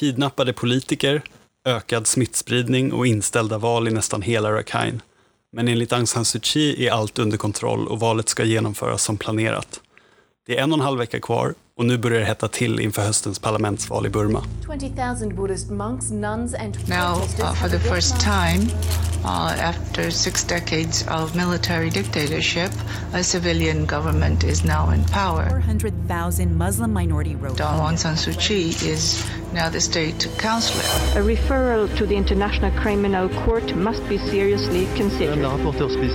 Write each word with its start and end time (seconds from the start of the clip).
Kidnappade 0.00 0.52
politiker, 0.52 1.22
ökad 1.64 2.06
smittspridning 2.06 2.92
och 2.92 3.06
inställda 3.06 3.58
val 3.58 3.88
i 3.88 3.90
nästan 3.90 4.22
hela 4.22 4.52
Rakhine. 4.52 5.00
Men 5.52 5.68
enligt 5.68 5.92
Aung 5.92 6.06
San 6.06 6.24
Suu 6.24 6.40
Kyi 6.42 6.86
är 6.86 6.92
allt 6.92 7.18
under 7.18 7.38
kontroll 7.38 7.88
och 7.88 8.00
valet 8.00 8.28
ska 8.28 8.44
genomföras 8.44 9.02
som 9.02 9.16
planerat. 9.16 9.80
Det 10.46 10.58
är 10.58 10.62
en 10.62 10.72
och 10.72 10.78
en 10.78 10.84
halv 10.84 10.98
vecka 10.98 11.20
kvar 11.20 11.54
och 11.76 11.86
nu 11.86 11.98
börjar 11.98 12.20
det 12.20 12.26
hetta 12.26 12.48
till 12.48 12.80
inför 12.80 13.02
höstens 13.02 13.38
parlamentsval 13.38 14.06
i 14.06 14.08
Burma. 14.08 14.44
20,000 14.66 15.36
Buddhist 15.36 15.70
monks, 15.70 16.10
nuns, 16.10 16.54
and 16.54 16.88
Now, 16.88 17.14
uh, 17.14 17.54
for 17.54 17.68
the 17.68 17.78
first 17.78 18.20
time, 18.20 18.62
uh, 19.24 19.68
after 19.68 20.10
six 20.10 20.44
decades 20.44 21.06
of 21.08 21.34
military 21.36 21.90
dictatorship, 21.90 22.70
a 23.14 23.22
civilian 23.22 23.86
government 23.86 24.44
is 24.44 24.64
now 24.64 24.94
in 24.94 25.04
power. 25.04 25.48
400,000 25.50 26.58
Muslim 26.58 26.92
minority 26.92 27.34
wrote. 27.34 27.62
Aung 27.62 27.98
San 27.98 28.16
Suu 28.16 28.32
Kyi 28.40 28.68
is 28.92 29.24
now 29.52 29.70
the 29.70 29.80
state 29.80 30.28
counselor. 30.38 31.20
A 31.20 31.24
referral 31.24 31.88
to 31.96 32.06
the 32.06 32.16
International 32.16 32.70
Criminal 32.82 33.28
Court 33.28 33.76
must 33.76 34.08
be 34.08 34.18
seriously 34.18 34.86
considered. 34.96 35.38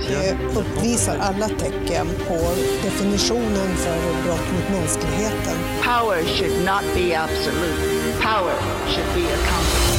Det 0.08 0.36
uppvisar 0.56 1.16
alla 1.18 1.48
tecken 1.48 2.06
på 2.28 2.38
definitionen 2.82 3.76
för 3.76 4.22
brott 4.24 4.52
mot 4.52 4.70
mänskligheten. 4.70 5.56
Power 5.82 6.24
should 6.24 6.64
not 6.64 6.82
be 6.94 7.18
absolute. 7.18 8.22
Power 8.22 8.54
should 8.86 9.14
be 9.14 9.34
accountable. 9.34 9.96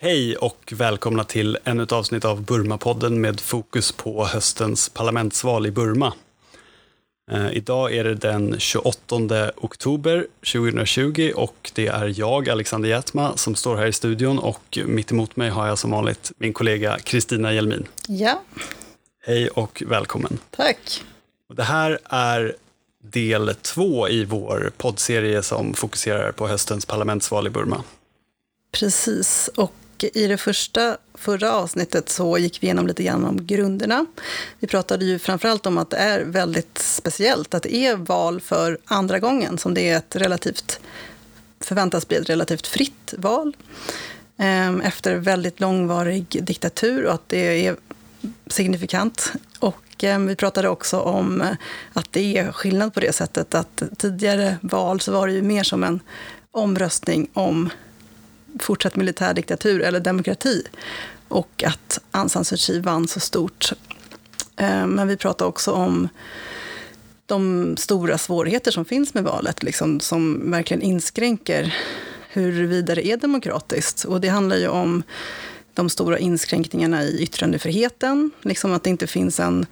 Hej 0.00 0.36
och 0.36 0.72
välkomna 0.76 1.24
till 1.24 1.58
ännu 1.64 1.82
ett 1.82 1.92
avsnitt 1.92 2.24
av 2.24 2.42
Burma-podden 2.42 3.20
med 3.20 3.40
fokus 3.40 3.92
på 3.92 4.24
höstens 4.24 4.88
parlamentsval 4.88 5.66
i 5.66 5.70
Burma. 5.70 6.12
Eh, 7.30 7.52
idag 7.52 7.94
är 7.94 8.04
det 8.04 8.14
den 8.14 8.58
28 8.58 9.52
oktober 9.56 10.26
2020 10.52 11.32
och 11.36 11.70
det 11.74 11.86
är 11.86 12.14
jag, 12.20 12.48
Alexander 12.48 12.88
Jätma, 12.88 13.36
som 13.36 13.54
står 13.54 13.76
här 13.76 13.86
i 13.86 13.92
studion 13.92 14.38
och 14.38 14.78
mitt 14.86 15.12
emot 15.12 15.36
mig 15.36 15.50
har 15.50 15.66
jag 15.66 15.78
som 15.78 15.90
vanligt 15.90 16.32
min 16.38 16.52
kollega 16.52 16.98
Kristina 16.98 17.52
Hjelmin. 17.52 17.86
Ja, 18.08 18.42
Hej 19.20 19.48
och 19.48 19.82
välkommen. 19.86 20.38
tack. 20.50 21.04
Det 21.54 21.62
här 21.62 21.98
är 22.04 22.56
del 23.02 23.54
två 23.62 24.08
i 24.08 24.24
vår 24.24 24.72
poddserie 24.76 25.42
som 25.42 25.74
fokuserar 25.74 26.32
på 26.32 26.48
höstens 26.48 26.86
parlamentsval 26.86 27.46
i 27.46 27.50
Burma. 27.50 27.84
Precis, 28.72 29.50
och 29.56 29.72
i 30.04 30.26
det 30.26 30.36
första, 30.36 30.96
förra 31.14 31.52
avsnittet 31.52 32.08
så 32.08 32.38
gick 32.38 32.62
vi 32.62 32.66
igenom 32.66 32.86
lite 32.86 33.02
grann 33.02 33.24
om 33.24 33.46
grunderna. 33.46 34.06
Vi 34.58 34.66
pratade 34.66 35.04
ju 35.04 35.18
framförallt 35.18 35.66
om 35.66 35.78
att 35.78 35.90
det 35.90 35.96
är 35.96 36.24
väldigt 36.24 36.78
speciellt 36.78 37.54
att 37.54 37.62
det 37.62 37.74
är 37.74 37.96
val 37.96 38.40
för 38.40 38.78
andra 38.84 39.18
gången, 39.18 39.58
som 39.58 39.74
det 39.74 39.88
är 39.88 39.96
ett 39.96 40.16
relativt, 40.16 40.80
förväntas 41.60 42.08
bli 42.08 42.16
ett 42.16 42.28
relativt 42.28 42.66
fritt 42.66 43.14
val 43.18 43.56
ehm, 44.36 44.80
efter 44.80 45.16
väldigt 45.16 45.60
långvarig 45.60 46.38
diktatur 46.42 47.04
och 47.04 47.14
att 47.14 47.28
det 47.28 47.66
är 47.66 47.76
signifikant. 48.46 49.32
Och 49.58 50.04
ehm, 50.04 50.26
vi 50.26 50.36
pratade 50.36 50.68
också 50.68 51.00
om 51.00 51.44
att 51.92 52.12
det 52.12 52.38
är 52.38 52.52
skillnad 52.52 52.94
på 52.94 53.00
det 53.00 53.12
sättet 53.12 53.54
att 53.54 53.82
tidigare 53.98 54.56
val 54.60 55.00
så 55.00 55.12
var 55.12 55.26
det 55.26 55.32
ju 55.32 55.42
mer 55.42 55.62
som 55.62 55.84
en 55.84 56.00
omröstning 56.50 57.28
om 57.32 57.70
fortsatt 58.62 58.96
militär 58.96 59.34
diktatur 59.34 59.80
eller 59.80 60.00
demokrati 60.00 60.62
och 61.28 61.64
att 61.66 62.00
Aung 62.10 62.28
San 62.28 62.44
Suu 62.44 62.56
Kyi 62.56 62.80
vann 62.80 63.08
så 63.08 63.20
stort. 63.20 63.72
Eh, 64.56 64.86
men 64.86 65.08
vi 65.08 65.16
pratade 65.16 65.48
också 65.48 65.72
om 65.72 66.08
de 67.26 67.76
stora 67.76 68.18
svårigheter 68.18 68.70
som 68.70 68.84
finns 68.84 69.14
med 69.14 69.24
valet, 69.24 69.62
liksom, 69.62 70.00
som 70.00 70.50
verkligen 70.50 70.82
inskränker 70.82 71.74
huruvida 72.28 72.94
det 72.94 73.06
är 73.06 73.16
demokratiskt. 73.16 74.04
Och 74.04 74.20
det 74.20 74.28
handlar 74.28 74.56
ju 74.56 74.68
om 74.68 75.02
de 75.74 75.90
stora 75.90 76.18
inskränkningarna 76.18 77.04
i 77.04 77.22
yttrandefriheten, 77.22 78.30
liksom 78.42 78.72
att 78.72 78.82
det 78.82 78.90
inte 78.90 79.06
finns 79.06 79.40
en 79.40 79.66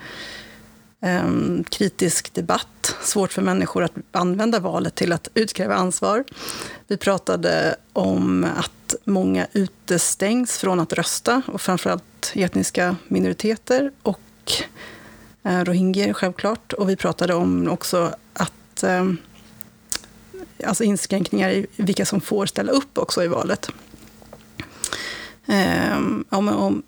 um, 1.01 1.65
kritisk 1.69 2.35
debatt, 2.35 2.97
svårt 3.03 3.33
för 3.33 3.43
människor 3.43 3.85
att 3.85 3.95
använda 4.13 4.61
valet 4.61 4.95
till 4.95 5.13
att 5.13 5.29
utkräva 5.35 5.75
ansvar. 5.75 6.25
Vi 6.87 6.97
pratade 6.97 7.77
om 7.93 8.47
att 8.57 8.71
många 9.07 9.47
utestängs 9.53 10.59
från 10.59 10.81
att 10.81 10.93
rösta, 10.93 11.43
och 11.47 11.61
framförallt 11.61 12.33
etniska 12.35 12.97
minoriteter 13.09 13.93
och 14.03 14.53
eh, 15.43 15.65
rohingyer 15.65 16.13
självklart. 16.13 16.73
Och 16.73 16.91
vi 16.91 16.97
pratade 16.97 17.35
om 17.35 17.69
också 17.69 18.15
att 18.33 18.83
eh, 18.83 19.13
alltså 20.67 20.85
inskränkningar 20.85 21.51
i 21.51 21.67
vilka 21.77 22.07
som 22.07 22.21
får 22.21 22.47
ställa 22.47 22.73
upp 22.73 22.99
också 22.99 23.25
i 23.25 23.29
valet. 23.29 23.71
Eh, 25.47 25.97
om, 26.29 26.49
om, 26.49 26.83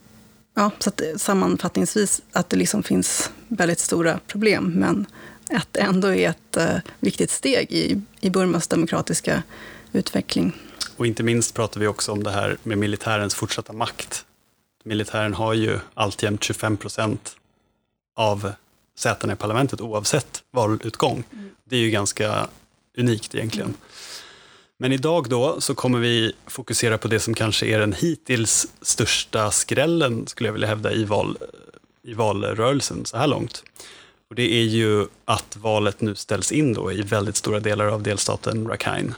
ja, 0.54 0.70
så 0.78 0.88
att, 0.88 1.02
sammanfattningsvis 1.16 2.22
att 2.32 2.50
det 2.50 2.56
liksom 2.56 2.82
finns 2.82 3.30
väldigt 3.48 3.80
stora 3.80 4.20
problem, 4.26 4.64
men 4.64 5.06
att 5.50 5.68
det 5.72 5.80
ändå 5.80 6.14
är 6.14 6.30
ett 6.30 6.56
eh, 6.56 6.76
viktigt 7.00 7.30
steg 7.30 7.72
i, 7.72 8.00
i 8.20 8.30
Burmas 8.30 8.68
demokratiska 8.68 9.42
utveckling. 9.92 10.52
Och 10.98 11.06
inte 11.06 11.22
minst 11.22 11.54
pratar 11.54 11.80
vi 11.80 11.86
också 11.86 12.12
om 12.12 12.22
det 12.22 12.30
här 12.30 12.56
med 12.62 12.78
militärens 12.78 13.34
fortsatta 13.34 13.72
makt. 13.72 14.24
Militären 14.84 15.34
har 15.34 15.54
ju 15.54 15.78
alltjämt 15.94 16.44
25 16.44 16.76
procent 16.76 17.36
av 18.16 18.52
sätena 18.98 19.32
i 19.32 19.36
parlamentet 19.36 19.80
oavsett 19.80 20.42
valutgång. 20.50 21.24
Det 21.64 21.76
är 21.76 21.80
ju 21.80 21.90
ganska 21.90 22.48
unikt 22.98 23.34
egentligen. 23.34 23.74
Men 24.78 24.92
idag 24.92 25.28
då 25.28 25.60
så 25.60 25.74
kommer 25.74 25.98
vi 25.98 26.32
fokusera 26.46 26.98
på 26.98 27.08
det 27.08 27.20
som 27.20 27.34
kanske 27.34 27.66
är 27.66 27.78
den 27.78 27.92
hittills 27.92 28.66
största 28.82 29.50
skrällen, 29.50 30.26
skulle 30.26 30.48
jag 30.48 30.52
vilja 30.52 30.68
hävda, 30.68 30.92
i, 30.92 31.04
val, 31.04 31.38
i 32.02 32.14
valrörelsen 32.14 33.04
så 33.04 33.16
här 33.16 33.26
långt. 33.26 33.62
Och 34.30 34.34
det 34.34 34.52
är 34.54 34.64
ju 34.64 35.06
att 35.24 35.56
valet 35.56 36.00
nu 36.00 36.14
ställs 36.14 36.52
in 36.52 36.72
då 36.72 36.92
i 36.92 37.02
väldigt 37.02 37.36
stora 37.36 37.60
delar 37.60 37.86
av 37.86 38.02
delstaten 38.02 38.68
Rakhine. 38.68 39.14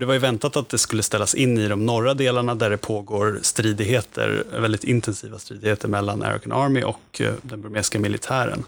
Det 0.00 0.06
var 0.06 0.14
ju 0.14 0.20
väntat 0.20 0.56
att 0.56 0.68
det 0.68 0.78
skulle 0.78 1.02
ställas 1.02 1.34
in 1.34 1.58
i 1.58 1.68
de 1.68 1.86
norra 1.86 2.14
delarna 2.14 2.54
där 2.54 2.70
det 2.70 2.76
pågår 2.76 3.38
stridigheter, 3.42 4.44
väldigt 4.50 4.84
intensiva 4.84 5.38
stridigheter 5.38 5.88
mellan 5.88 6.22
American 6.22 6.52
Army 6.52 6.82
och 6.82 7.20
eh, 7.20 7.34
den 7.42 7.62
burmesiska 7.62 7.98
militären. 7.98 8.64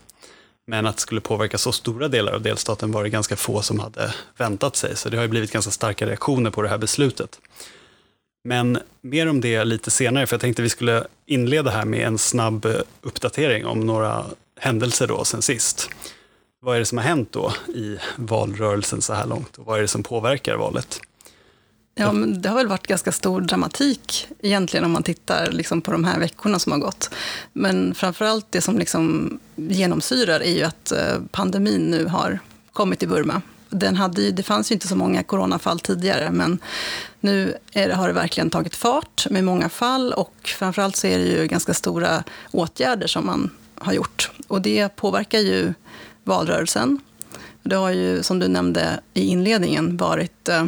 Men 0.67 0.87
att 0.87 0.97
det 0.97 1.03
skulle 1.03 1.21
påverka 1.21 1.59
så 1.59 1.73
stora 1.73 2.09
delar 2.09 2.33
av 2.33 2.43
delstaten 2.43 2.93
var 2.93 3.03
det 3.03 3.09
ganska 3.09 3.37
få 3.37 3.62
som 3.62 3.81
hade 3.81 4.15
väntat 4.37 4.77
sig, 4.77 4.97
så 4.97 5.09
det 5.09 5.17
har 5.17 5.23
ju 5.23 5.29
blivit 5.29 5.53
ganska 5.53 5.71
starka 5.71 6.07
reaktioner 6.07 6.51
på 6.51 6.62
det 6.62 6.69
här 6.69 6.79
beslutet. 6.79 7.41
Men 8.45 8.79
mer 9.01 9.29
om 9.29 9.41
det 9.41 9.65
lite 9.65 9.91
senare, 9.91 10.27
för 10.27 10.35
jag 10.35 10.41
tänkte 10.41 10.62
vi 10.62 10.69
skulle 10.69 11.06
inleda 11.27 11.71
här 11.71 11.85
med 11.85 12.06
en 12.06 12.19
snabb 12.19 12.65
eh, 12.65 12.75
uppdatering 13.03 13.67
om 13.67 13.81
några 13.81 14.25
händelser 14.61 15.06
då 15.06 15.25
sen 15.25 15.43
sist. 15.43 15.91
Vad 16.61 16.77
är 16.77 16.79
det 16.79 16.87
som 16.87 16.99
har 16.99 17.05
hänt 17.05 17.33
då 17.33 17.53
i 17.75 17.99
valrörelsen 18.17 19.03
så 19.03 19.12
här 19.15 19.27
långt 19.27 19.56
och 19.59 19.67
vad 19.67 19.79
är 19.79 19.83
det 19.83 19.89
som 19.89 20.03
påverkar 20.03 20.56
valet? 20.56 21.01
Ja, 21.94 22.12
men 22.12 22.43
det 22.43 22.49
har 22.49 22.56
väl 22.56 22.66
varit 22.69 22.87
ganska 22.87 23.12
stor 23.12 23.41
dramatik 23.41 24.28
egentligen 24.43 24.84
om 24.84 24.93
man 24.93 25.03
tittar 25.03 25.50
liksom 25.50 25.81
på 25.81 25.93
de 25.93 26.05
här 26.05 26.19
veckorna 26.19 26.59
som 26.59 26.72
har 26.72 26.78
gått. 26.78 27.10
Men 27.53 27.94
framförallt 27.94 28.47
det 28.50 28.60
som 28.60 28.78
liksom 28.78 29.38
genomsyrar 29.56 30.41
är 30.41 30.55
ju 30.55 30.62
att 30.62 30.93
eh, 30.93 31.19
pandemin 31.31 31.81
nu 31.81 32.06
har 32.06 32.38
kommit 32.72 32.99
till 32.99 33.09
Burma. 33.09 33.43
Den 33.69 33.97
hade 33.97 34.22
ju, 34.22 34.31
det 34.31 34.43
fanns 34.43 34.71
ju 34.71 34.75
inte 34.75 34.88
så 34.88 34.97
många 34.97 35.22
coronafall 35.22 35.81
tidigare, 35.81 36.31
men 36.31 36.59
nu 37.21 37.55
det, 37.72 37.94
har 37.94 38.09
det 38.09 38.15
verkligen 38.15 38.50
tagit 38.50 38.76
fart 38.76 39.26
med 39.31 39.44
många 39.44 39.69
fall 39.69 40.12
och 40.12 40.34
framförallt 40.59 40.97
så 40.97 41.06
är 41.06 41.19
det 41.19 41.25
ju 41.25 41.47
ganska 41.47 41.75
stora 41.75 42.25
åtgärder 42.50 43.06
som 43.06 43.26
man 43.26 43.50
har 43.75 43.93
gjort. 43.93 44.31
Och 44.49 44.62
det 44.62 44.97
påverkar 44.97 45.38
ju 45.38 45.75
valrörelsen. 46.25 47.00
Det 47.62 47.76
har 47.76 47.91
ju, 47.91 48.22
som 48.22 48.38
du 48.38 48.49
nämnde 48.49 49.00
i 49.15 49.26
inledningen, 49.26 49.97
varit 49.97 50.49
eh, 50.49 50.66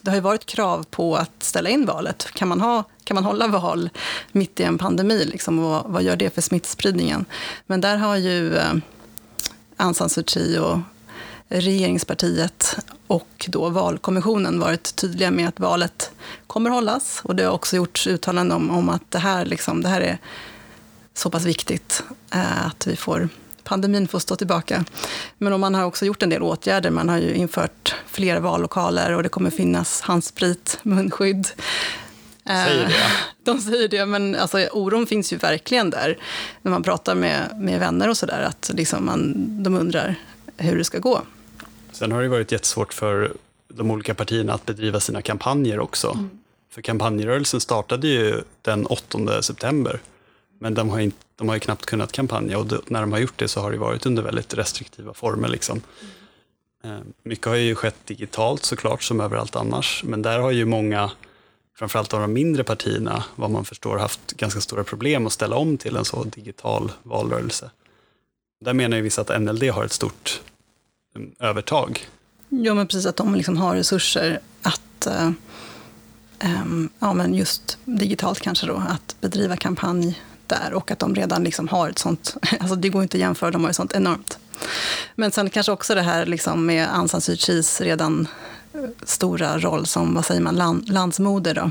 det 0.00 0.10
har 0.10 0.16
ju 0.16 0.20
varit 0.20 0.46
krav 0.46 0.86
på 0.90 1.16
att 1.16 1.42
ställa 1.42 1.70
in 1.70 1.86
valet. 1.86 2.30
Kan 2.34 2.48
man, 2.48 2.60
ha, 2.60 2.84
kan 3.04 3.14
man 3.14 3.24
hålla 3.24 3.48
val 3.48 3.90
mitt 4.32 4.60
i 4.60 4.62
en 4.62 4.78
pandemi? 4.78 5.24
Liksom, 5.24 5.58
och 5.58 5.92
vad, 5.92 6.02
gör 6.02 6.16
det 6.16 6.34
för 6.34 6.42
smittspridningen? 6.42 7.24
Men 7.66 7.80
där 7.80 7.96
har 7.96 8.16
ju 8.16 8.56
eh, 8.56 8.72
Aung 9.76 9.94
San 9.94 10.08
Suu 10.08 10.24
Kyi 10.26 10.58
och 10.58 10.78
regeringspartiet 11.48 12.78
och 13.06 13.46
då 13.48 13.68
valkommissionen 13.68 14.60
varit 14.60 14.96
tydliga 14.96 15.30
med 15.30 15.48
att 15.48 15.60
valet 15.60 16.10
kommer 16.46 16.70
hållas. 16.70 17.20
Och 17.24 17.36
det 17.36 17.44
har 17.44 17.52
också 17.52 17.76
gjorts 17.76 18.06
uttalanden 18.06 18.56
om, 18.56 18.70
om 18.70 18.88
att 18.88 19.10
det 19.10 19.18
här, 19.18 19.46
liksom, 19.46 19.82
det 19.82 19.88
här 19.88 20.00
är 20.00 20.18
så 21.14 21.30
pass 21.30 21.44
viktigt 21.44 22.02
eh, 22.34 22.66
att 22.66 22.86
vi 22.86 22.96
får 22.96 23.28
pandemin 23.68 24.08
får 24.08 24.18
stå 24.18 24.36
tillbaka. 24.36 24.84
Men 25.38 25.60
man 25.60 25.74
har 25.74 25.84
också 25.84 26.06
gjort 26.06 26.22
en 26.22 26.30
del 26.30 26.42
åtgärder. 26.42 26.90
Man 26.90 27.08
har 27.08 27.18
ju 27.18 27.34
infört 27.34 27.94
fler 28.06 28.40
vallokaler 28.40 29.14
och 29.14 29.22
det 29.22 29.28
kommer 29.28 29.50
finnas 29.50 30.00
handsprit, 30.00 30.78
munskydd. 30.82 31.48
Säger 32.46 32.78
det? 32.78 32.94
Eh, 32.94 33.10
De 33.44 33.60
säger 33.60 33.88
det, 33.88 34.06
men 34.06 34.34
alltså, 34.34 34.58
oron 34.72 35.06
finns 35.06 35.32
ju 35.32 35.36
verkligen 35.36 35.90
där. 35.90 36.18
När 36.62 36.70
man 36.70 36.82
pratar 36.82 37.14
med, 37.14 37.60
med 37.60 37.80
vänner 37.80 38.08
och 38.08 38.16
sådär, 38.16 38.42
att 38.42 38.70
liksom 38.74 39.06
man, 39.06 39.34
de 39.62 39.74
undrar 39.74 40.14
hur 40.56 40.78
det 40.78 40.84
ska 40.84 40.98
gå. 40.98 41.22
Sen 41.92 42.12
har 42.12 42.22
det 42.22 42.28
varit 42.28 42.52
jättesvårt 42.52 42.94
för 42.94 43.32
de 43.68 43.90
olika 43.90 44.14
partierna 44.14 44.54
att 44.54 44.66
bedriva 44.66 45.00
sina 45.00 45.22
kampanjer 45.22 45.80
också. 45.80 46.28
För 46.70 46.82
kampanjrörelsen 46.82 47.60
startade 47.60 48.08
ju 48.08 48.42
den 48.62 48.86
8 48.86 49.42
september. 49.42 50.00
Men 50.58 50.74
de 50.74 50.90
har, 50.90 51.00
inte, 51.00 51.16
de 51.36 51.48
har 51.48 51.56
ju 51.56 51.60
knappt 51.60 51.86
kunnat 51.86 52.12
kampanja 52.12 52.58
och 52.58 52.66
då, 52.66 52.80
när 52.86 53.00
de 53.00 53.12
har 53.12 53.18
gjort 53.18 53.38
det 53.38 53.48
så 53.48 53.60
har 53.60 53.72
det 53.72 53.78
varit 53.78 54.06
under 54.06 54.22
väldigt 54.22 54.54
restriktiva 54.54 55.14
former. 55.14 55.48
Liksom. 55.48 55.82
Eh, 56.84 56.98
mycket 57.22 57.46
har 57.46 57.54
ju 57.54 57.74
skett 57.74 58.06
digitalt 58.06 58.64
såklart, 58.64 59.02
som 59.02 59.20
överallt 59.20 59.56
annars. 59.56 60.02
Men 60.04 60.22
där 60.22 60.38
har 60.38 60.50
ju 60.50 60.64
många, 60.64 61.10
framförallt 61.78 62.10
de 62.10 62.32
mindre 62.32 62.64
partierna, 62.64 63.24
vad 63.36 63.50
man 63.50 63.64
förstår, 63.64 63.98
haft 63.98 64.32
ganska 64.32 64.60
stora 64.60 64.84
problem 64.84 65.26
att 65.26 65.32
ställa 65.32 65.56
om 65.56 65.78
till 65.78 65.96
en 65.96 66.04
så 66.04 66.24
digital 66.24 66.92
valrörelse. 67.02 67.70
Där 68.60 68.72
menar 68.72 68.96
ju 68.96 69.02
vissa 69.02 69.20
att 69.20 69.40
NLD 69.40 69.62
har 69.62 69.84
ett 69.84 69.92
stort 69.92 70.40
um, 71.14 71.34
övertag. 71.38 72.08
Ja, 72.48 72.74
men 72.74 72.86
precis 72.86 73.06
att 73.06 73.16
de 73.16 73.34
liksom 73.34 73.56
har 73.56 73.76
resurser 73.76 74.40
att, 74.62 75.06
eh, 75.06 75.30
em, 76.38 76.88
ja 76.98 77.12
men 77.12 77.34
just 77.34 77.78
digitalt 77.84 78.40
kanske 78.40 78.66
då, 78.66 78.82
att 78.88 79.16
bedriva 79.20 79.56
kampanj 79.56 80.18
där 80.48 80.72
och 80.74 80.90
att 80.90 80.98
de 80.98 81.14
redan 81.14 81.44
liksom 81.44 81.68
har 81.68 81.88
ett 81.88 81.98
sånt, 81.98 82.36
alltså 82.60 82.76
det 82.76 82.88
går 82.88 83.02
inte 83.02 83.16
att 83.16 83.20
jämföra, 83.20 83.50
de 83.50 83.62
har 83.62 83.70
ett 83.70 83.76
sånt 83.76 83.92
enormt. 83.94 84.38
Men 85.14 85.30
sen 85.30 85.50
kanske 85.50 85.72
också 85.72 85.94
det 85.94 86.02
här 86.02 86.26
liksom 86.26 86.66
med 86.66 86.94
Aung 86.96 87.08
San 87.08 87.20
Suu 87.20 87.36
Kyis 87.36 87.80
redan 87.80 88.28
eh, 88.74 88.80
stora 89.02 89.58
roll 89.58 89.86
som, 89.86 90.14
vad 90.14 90.24
säger 90.24 90.40
man, 90.40 90.54
land, 90.54 90.88
landsmoder 90.88 91.54
då, 91.54 91.70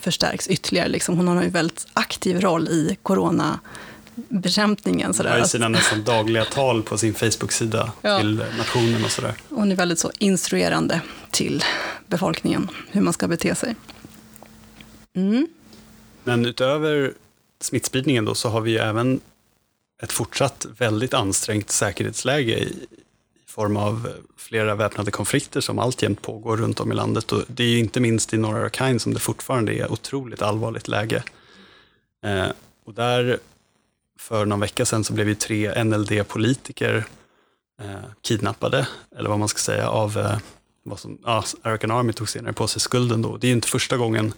förstärks 0.00 0.48
ytterligare. 0.48 0.88
Liksom. 0.88 1.16
Hon 1.16 1.28
har 1.28 1.36
en 1.42 1.50
väldigt 1.50 1.86
aktiv 1.92 2.40
roll 2.40 2.68
i 2.68 2.96
coronabekämpningen. 3.02 5.06
Hon 5.06 5.14
Sådär. 5.14 5.38
har 5.38 5.46
sina 5.46 5.68
nästan 5.68 6.04
dagliga 6.04 6.44
tal 6.44 6.82
på 6.82 6.98
sin 6.98 7.14
Facebook-sida 7.14 7.92
Ja. 8.02 8.20
till 8.20 8.44
nationen 8.58 9.04
och 9.04 9.10
sådär. 9.10 9.34
Hon 9.48 9.72
är 9.72 9.76
väldigt 9.76 9.98
så 9.98 10.10
instruerande 10.18 11.00
till 11.30 11.64
befolkningen, 12.06 12.68
hur 12.90 13.00
man 13.00 13.12
ska 13.12 13.28
bete 13.28 13.54
sig. 13.54 13.74
Mm. 15.16 15.46
Men 16.24 16.46
utöver 16.46 17.12
smittspridningen 17.60 18.24
då 18.24 18.34
så 18.34 18.48
har 18.48 18.60
vi 18.60 18.70
ju 18.70 18.78
även 18.78 19.20
ett 20.02 20.12
fortsatt 20.12 20.66
väldigt 20.78 21.14
ansträngt 21.14 21.70
säkerhetsläge 21.70 22.58
i, 22.58 22.86
i 23.34 23.50
form 23.50 23.76
av 23.76 24.08
flera 24.36 24.74
väpnade 24.74 25.10
konflikter 25.10 25.60
som 25.60 25.78
alltjämt 25.78 26.22
pågår 26.22 26.56
runt 26.56 26.80
om 26.80 26.92
i 26.92 26.94
landet. 26.94 27.32
Och 27.32 27.42
det 27.46 27.62
är 27.62 27.68
ju 27.68 27.78
inte 27.78 28.00
minst 28.00 28.34
i 28.34 28.38
norra 28.38 28.64
Rakhine 28.64 28.98
som 28.98 29.14
det 29.14 29.20
fortfarande 29.20 29.72
är 29.72 29.92
otroligt 29.92 30.42
allvarligt 30.42 30.88
läge. 30.88 31.22
Eh, 32.24 32.48
och 32.84 32.94
där, 32.94 33.38
för 34.18 34.46
någon 34.46 34.60
vecka 34.60 34.84
sedan, 34.86 35.04
så 35.04 35.12
blev 35.12 35.28
ju 35.28 35.34
tre 35.34 35.84
NLD-politiker 35.84 37.04
eh, 37.82 38.10
kidnappade, 38.22 38.88
eller 39.16 39.28
vad 39.28 39.38
man 39.38 39.48
ska 39.48 39.58
säga, 39.58 39.88
av 39.88 40.18
eh, 40.18 40.38
vad 40.82 40.98
som, 40.98 41.18
ja, 41.24 41.44
American 41.62 41.90
Army 41.90 42.12
tog 42.12 42.28
senare 42.28 42.52
på 42.52 42.68
sig 42.68 42.80
skulden 42.80 43.22
då. 43.22 43.36
Det 43.36 43.46
är 43.46 43.48
ju 43.48 43.54
inte 43.54 43.68
första 43.68 43.96
gången 43.96 44.32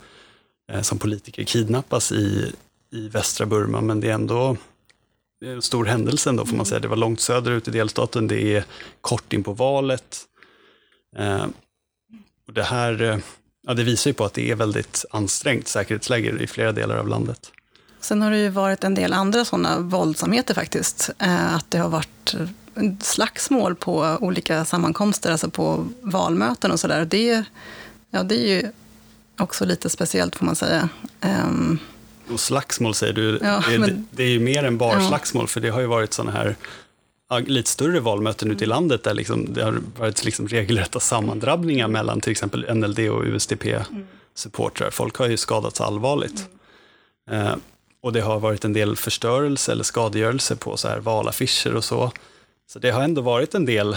eh, 0.72 0.82
som 0.82 0.98
politiker 0.98 1.44
kidnappas 1.44 2.12
i, 2.12 2.52
i 2.92 3.08
västra 3.08 3.46
Burma, 3.46 3.80
men 3.80 4.00
det 4.00 4.08
är 4.08 4.14
ändå 4.14 4.56
en 5.44 5.62
stor 5.62 5.84
händelse 5.84 6.30
ändå 6.30 6.46
får 6.46 6.56
man 6.56 6.66
säga. 6.66 6.80
Det 6.80 6.88
var 6.88 6.96
långt 6.96 7.20
söderut 7.20 7.68
i 7.68 7.70
delstaten, 7.70 8.28
det 8.28 8.56
är 8.56 8.64
kort 9.00 9.32
in 9.32 9.42
på 9.42 9.52
valet. 9.52 10.18
Eh, 11.16 11.46
och 12.46 12.52
det 12.52 12.62
här 12.62 13.02
eh, 13.02 13.18
ja, 13.66 13.74
det 13.74 13.84
visar 13.84 14.10
ju 14.10 14.14
på 14.14 14.24
att 14.24 14.34
det 14.34 14.50
är 14.50 14.54
väldigt 14.54 15.04
ansträngt 15.10 15.68
säkerhetsläge 15.68 16.42
i 16.42 16.46
flera 16.46 16.72
delar 16.72 16.96
av 16.96 17.08
landet. 17.08 17.52
Sen 18.00 18.22
har 18.22 18.30
det 18.30 18.38
ju 18.38 18.48
varit 18.48 18.84
en 18.84 18.94
del 18.94 19.12
andra 19.12 19.44
sådana 19.44 19.78
våldsamheter 19.78 20.54
faktiskt. 20.54 21.10
Eh, 21.18 21.54
att 21.54 21.70
det 21.70 21.78
har 21.78 21.88
varit 21.88 22.34
slagsmål 23.00 23.74
på 23.74 24.18
olika 24.20 24.64
sammankomster, 24.64 25.32
alltså 25.32 25.50
på 25.50 25.86
valmöten 26.00 26.70
och 26.70 26.80
sådär. 26.80 27.04
Det, 27.04 27.44
ja, 28.10 28.22
det 28.22 28.34
är 28.34 28.62
ju 28.62 28.70
också 29.38 29.64
lite 29.64 29.90
speciellt 29.90 30.36
får 30.36 30.46
man 30.46 30.56
säga. 30.56 30.88
Ehm, 31.20 31.78
Och 32.32 32.40
slagsmål 32.40 32.94
säger 32.94 33.12
du, 33.12 33.38
Ja, 33.42 33.62
det, 33.68 33.78
men- 33.78 34.06
det 34.10 34.22
är 34.22 34.28
ju 34.28 34.40
mer 34.40 34.64
än 34.64 34.78
bara 34.78 34.94
Ja. 35.02 35.08
slagsmål, 35.08 35.48
för 35.48 35.60
det 35.60 35.68
har 35.70 35.80
ju 35.80 35.86
varit 35.86 36.12
sådana 36.12 36.32
här 36.32 36.56
lite 37.46 37.70
större 37.70 38.00
valmöten 38.00 38.50
ute 38.50 38.64
i 38.64 38.66
landet 38.66 39.04
där 39.04 39.14
liksom, 39.14 39.54
det 39.54 39.62
har 39.64 39.80
varit 39.98 40.24
liksom 40.24 40.48
regelrätta 40.48 41.00
sammandrabbningar 41.00 41.88
mellan 41.88 42.20
till 42.20 42.30
exempel 42.32 42.74
NLD 42.74 42.98
och 43.10 43.22
USDP-supportrar. 43.24 44.90
Folk 44.90 45.16
har 45.16 45.26
ju 45.28 45.36
skadats 45.36 45.80
allvarligt. 45.80 46.44
Eh, 47.30 47.54
och 48.02 48.12
det 48.12 48.20
har 48.20 48.40
varit 48.40 48.64
en 48.64 48.72
del 48.72 48.96
förstörelse 48.96 49.72
eller 49.72 49.84
skadegörelse 49.84 50.56
på 50.56 50.76
så 50.76 50.88
här 50.88 50.98
valaffischer 51.00 51.74
och 51.74 51.84
så. 51.84 52.12
Så 52.72 52.78
det 52.78 52.90
har 52.90 53.02
ändå 53.02 53.20
varit 53.20 53.54
en 53.54 53.64
del, 53.64 53.96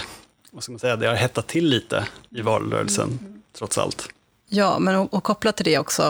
vad 0.51 0.63
ska 0.63 0.71
man 0.71 0.79
säga, 0.79 0.95
det 0.95 1.07
har 1.07 1.15
hettat 1.15 1.47
till 1.47 1.67
lite 1.67 2.07
i 2.29 2.41
valrörelsen, 2.41 3.19
trots 3.57 3.77
allt. 3.77 4.07
Ja, 4.49 4.79
men 4.79 4.95
och, 4.95 5.13
och 5.13 5.23
kopplat 5.23 5.55
till 5.57 5.65
det 5.65 5.77
också, 5.79 6.03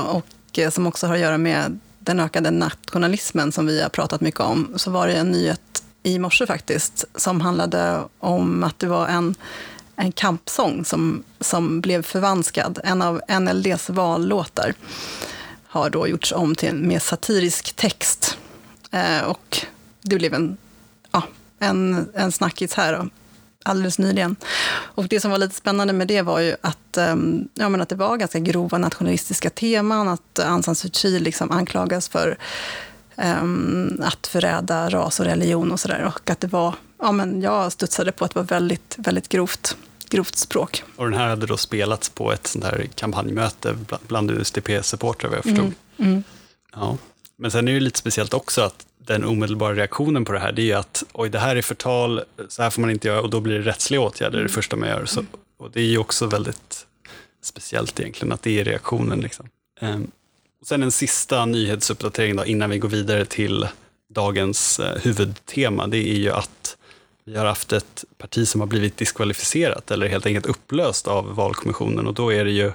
och 0.49 0.59
eh, 0.59 0.69
som 0.69 0.87
också 0.87 1.07
har 1.07 1.13
att 1.13 1.19
göra 1.19 1.37
med 1.37 1.79
den 2.03 2.19
ökade 2.19 2.51
nationalismen 2.51 3.51
som 3.51 3.65
vi 3.65 3.81
har 3.81 3.89
pratat 3.89 4.21
mycket 4.21 4.39
om, 4.39 4.73
så 4.75 4.91
var 4.91 5.07
det 5.07 5.13
en 5.13 5.31
nyhet 5.31 5.83
i 6.03 6.19
morse 6.19 6.47
faktiskt, 6.47 7.05
som 7.15 7.41
handlade 7.41 8.03
om 8.19 8.63
att 8.63 8.79
det 8.79 8.87
var 8.87 9.07
en, 9.07 9.35
en 9.95 10.11
kampsång 10.11 10.85
som, 10.85 11.23
som 11.39 11.81
blev 11.81 12.03
förvanskad. 12.03 12.79
En 12.83 13.01
av 13.01 13.21
NLDs 13.39 13.89
vallåtar 13.89 14.73
har 15.67 15.89
då 15.89 16.07
gjorts 16.07 16.31
om 16.31 16.55
till 16.55 16.69
en 16.69 16.87
mer 16.87 16.99
satirisk 16.99 17.73
text. 17.75 18.37
Eh, 18.91 19.21
och 19.21 19.65
det 20.01 20.15
blev 20.15 20.33
en, 20.33 20.57
ja, 21.11 21.23
en, 21.59 22.09
en 22.13 22.31
snackis 22.31 22.73
här 22.73 22.93
då, 22.93 23.09
alldeles 23.63 23.99
nyligen. 23.99 24.35
Och 24.71 25.07
det 25.07 25.19
som 25.19 25.31
var 25.31 25.37
lite 25.37 25.55
spännande 25.55 25.93
med 25.93 26.07
det 26.07 26.21
var 26.21 26.39
ju 26.39 26.55
att, 26.61 26.97
ehm, 26.97 27.47
ja, 27.53 27.69
men 27.69 27.81
att 27.81 27.89
det 27.89 27.95
var 27.95 28.17
ganska 28.17 28.39
grova 28.39 28.77
nationalistiska 28.77 29.49
teman, 29.49 30.07
att 30.07 30.39
Aung 30.39 30.63
San 30.63 30.75
Suu 30.75 30.89
Kyi 30.93 31.19
liksom 31.19 31.51
anklagas 31.51 32.09
för 32.09 32.37
ehm, 33.15 34.01
att 34.03 34.27
förräda 34.27 34.89
ras 34.89 35.19
och 35.19 35.25
religion 35.25 35.71
och 35.71 35.79
sådär. 35.79 36.03
Och 36.15 36.29
att 36.29 36.39
det 36.39 36.47
var, 36.47 36.75
ja 36.99 37.11
men 37.11 37.41
jag 37.41 37.71
studsade 37.71 38.11
på 38.11 38.25
att 38.25 38.33
det 38.33 38.39
var 38.39 38.47
väldigt, 38.47 38.95
väldigt 38.97 39.29
grovt, 39.29 39.77
grovt 40.09 40.35
språk. 40.35 40.83
Och 40.95 41.05
den 41.09 41.19
här 41.19 41.27
hade 41.29 41.45
då 41.45 41.57
spelats 41.57 42.09
på 42.09 42.31
ett 42.33 42.47
sånt 42.47 42.65
här 42.65 42.87
kampanjmöte 42.95 43.73
bland- 43.87 44.03
bland 44.07 44.31
USDP-supportrar 44.31 45.27
vad 45.29 45.37
jag 45.37 45.43
förstod. 45.43 45.73
Ja. 46.75 46.97
Men 47.37 47.51
sen 47.51 47.67
är 47.67 47.73
det 47.73 47.79
lite 47.79 47.99
speciellt 47.99 48.33
också 48.33 48.61
att 48.61 48.85
den 49.05 49.23
omedelbara 49.23 49.75
reaktionen 49.75 50.25
på 50.25 50.31
det 50.31 50.39
här, 50.39 50.51
det 50.51 50.61
är 50.61 50.65
ju 50.65 50.73
att 50.73 51.03
oj, 51.13 51.29
det 51.29 51.39
här 51.39 51.55
är 51.55 51.61
förtal, 51.61 52.21
så 52.47 52.63
här 52.63 52.69
får 52.69 52.81
man 52.81 52.89
inte 52.89 53.07
göra 53.07 53.21
och 53.21 53.29
då 53.29 53.39
blir 53.39 53.59
det 53.59 53.65
rättsliga 53.65 54.01
åtgärder 54.01 54.43
det 54.43 54.49
första 54.49 54.75
man 54.75 54.89
gör. 54.89 55.05
Så, 55.05 55.25
och 55.57 55.71
det 55.71 55.79
är 55.79 55.85
ju 55.85 55.97
också 55.97 56.25
väldigt 56.25 56.87
speciellt 57.41 57.99
egentligen 57.99 58.31
att 58.31 58.41
det 58.41 58.59
är 58.59 58.63
reaktionen. 58.63 59.19
Liksom. 59.19 59.45
Ehm, 59.81 60.11
och 60.61 60.67
sen 60.67 60.83
en 60.83 60.91
sista 60.91 61.45
nyhetsuppdatering 61.45 62.35
då, 62.35 62.45
innan 62.45 62.69
vi 62.69 62.79
går 62.79 62.89
vidare 62.89 63.25
till 63.25 63.67
dagens 64.09 64.79
eh, 64.79 65.01
huvudtema, 65.01 65.87
det 65.87 65.97
är 65.97 66.17
ju 66.17 66.31
att 66.31 66.77
vi 67.25 67.35
har 67.35 67.45
haft 67.45 67.73
ett 67.73 68.05
parti 68.17 68.47
som 68.47 68.61
har 68.61 68.67
blivit 68.67 68.97
diskvalificerat 68.97 69.91
eller 69.91 70.07
helt 70.07 70.25
enkelt 70.25 70.45
upplöst 70.45 71.07
av 71.07 71.35
valkommissionen 71.35 72.07
och 72.07 72.13
då 72.13 72.33
är 72.33 72.45
det 72.45 72.51
ju 72.51 72.71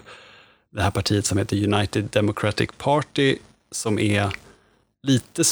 det 0.71 0.83
här 0.83 0.91
partiet 0.91 1.27
som 1.27 1.39
heter 1.39 1.75
United 1.75 2.05
Democratic 2.05 2.71
Party 2.79 3.37
som 3.73 3.99
är 3.99 4.33
lite 5.03 5.45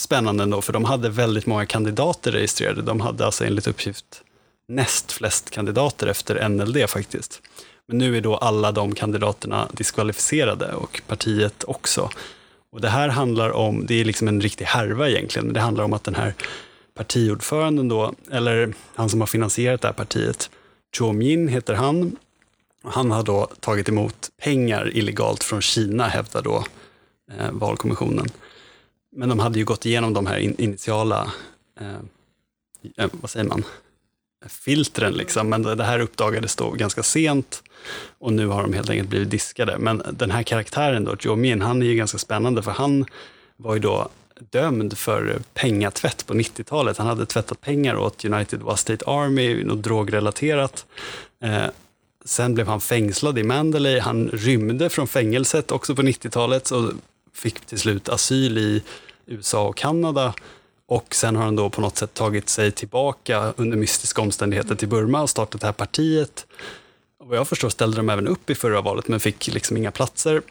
spännande 0.00 0.42
ändå, 0.42 0.62
för 0.62 0.72
de 0.72 0.84
hade 0.84 1.08
väldigt 1.08 1.46
många 1.46 1.66
kandidater 1.66 2.32
registrerade. 2.32 2.82
De 2.82 3.00
hade 3.00 3.26
alltså 3.26 3.44
enligt 3.44 3.66
uppgift 3.66 4.22
näst 4.68 5.12
flest 5.12 5.50
kandidater 5.50 6.06
efter 6.06 6.48
NLD 6.48 6.90
faktiskt. 6.90 7.42
Men 7.86 7.98
nu 7.98 8.16
är 8.16 8.20
då 8.20 8.36
alla 8.36 8.72
de 8.72 8.94
kandidaterna 8.94 9.68
diskvalificerade 9.72 10.72
och 10.72 11.02
partiet 11.06 11.64
också. 11.66 12.10
Och 12.72 12.80
det 12.80 12.88
här 12.88 13.08
handlar 13.08 13.50
om, 13.50 13.86
det 13.86 14.00
är 14.00 14.04
liksom 14.04 14.28
en 14.28 14.40
riktig 14.40 14.64
härva 14.64 15.08
egentligen, 15.08 15.46
men 15.46 15.54
det 15.54 15.60
handlar 15.60 15.84
om 15.84 15.92
att 15.92 16.04
den 16.04 16.14
här 16.14 16.34
partiordföranden 16.94 17.88
då, 17.88 18.14
eller 18.30 18.74
han 18.94 19.08
som 19.08 19.20
har 19.20 19.26
finansierat 19.26 19.80
det 19.80 19.88
här 19.88 19.92
partiet, 19.92 20.50
Cho 20.96 21.12
Min 21.12 21.48
heter 21.48 21.74
han, 21.74 22.16
han 22.84 23.10
har 23.10 23.22
då 23.22 23.46
tagit 23.60 23.88
emot 23.88 24.30
pengar 24.42 24.96
illegalt 24.96 25.44
från 25.44 25.62
Kina, 25.62 26.08
hävdar 26.08 26.42
då 26.42 26.64
eh, 27.38 27.50
valkommissionen. 27.52 28.26
Men 29.14 29.28
de 29.28 29.38
hade 29.38 29.58
ju 29.58 29.64
gått 29.64 29.86
igenom 29.86 30.12
de 30.12 30.26
här 30.26 30.38
in, 30.38 30.54
initiala, 30.58 31.32
eh, 31.80 31.98
eh 32.96 33.10
vad 33.12 33.30
säger 33.30 33.46
man, 33.46 33.64
filtren 34.48 35.12
liksom. 35.12 35.48
Men 35.48 35.62
det 35.62 35.84
här 35.84 36.00
uppdagades 36.00 36.56
då 36.56 36.70
ganska 36.70 37.02
sent 37.02 37.62
och 38.18 38.32
nu 38.32 38.46
har 38.46 38.62
de 38.62 38.72
helt 38.72 38.90
enkelt 38.90 39.08
blivit 39.08 39.30
diskade. 39.30 39.78
Men 39.78 40.02
den 40.12 40.30
här 40.30 40.42
karaktären 40.42 41.04
då, 41.04 41.16
Joe 41.20 41.36
Min, 41.36 41.62
han 41.62 41.82
är 41.82 41.86
ju 41.86 41.94
ganska 41.94 42.18
spännande 42.18 42.62
för 42.62 42.70
han 42.70 43.04
var 43.56 43.74
ju 43.74 43.80
då 43.80 44.08
dömd 44.50 44.98
för 44.98 45.38
pengatvätt 45.54 46.26
på 46.26 46.34
90-talet. 46.34 46.98
Han 46.98 47.06
hade 47.06 47.26
tvättat 47.26 47.60
pengar 47.60 47.96
åt 47.96 48.24
United 48.24 48.62
West 48.62 48.82
State 48.82 49.04
Army, 49.06 49.64
något 49.64 49.82
drogrelaterat. 49.82 50.86
Eh, 51.42 51.66
sen 52.24 52.54
blev 52.54 52.66
han 52.66 52.80
fängslad 52.80 53.38
i 53.38 53.42
Mandalay. 53.42 53.98
Han 53.98 54.28
rymde 54.28 54.90
från 54.90 55.06
fängelset 55.06 55.70
också 55.70 55.94
på 55.94 56.02
90-talet 56.02 56.70
och 56.70 56.92
fick 57.34 57.60
till 57.66 57.78
slut 57.78 58.08
asyl 58.08 58.58
i 58.58 58.82
USA 59.26 59.68
och 59.68 59.76
Kanada. 59.76 60.34
Och 60.86 61.14
sen 61.14 61.36
har 61.36 61.44
han 61.44 61.56
då 61.56 61.70
på 61.70 61.80
något 61.80 61.96
sätt 61.96 62.14
tagit 62.14 62.48
sig 62.48 62.70
tillbaka 62.70 63.52
under 63.56 63.76
mystiska 63.76 64.22
omständigheter 64.22 64.74
till 64.74 64.88
Burma 64.88 65.22
och 65.22 65.30
startat 65.30 65.60
det 65.60 65.66
här 65.66 65.72
partiet. 65.72 66.46
vad 67.24 67.38
jag 67.38 67.48
förstår 67.48 67.68
ställde 67.68 67.96
de 67.96 68.08
även 68.10 68.28
upp 68.28 68.50
i 68.50 68.54
förra 68.54 68.80
valet 68.80 69.08
men 69.08 69.20
fick 69.20 69.46
liksom 69.46 69.76
inga 69.76 69.90
platser. 69.90 70.42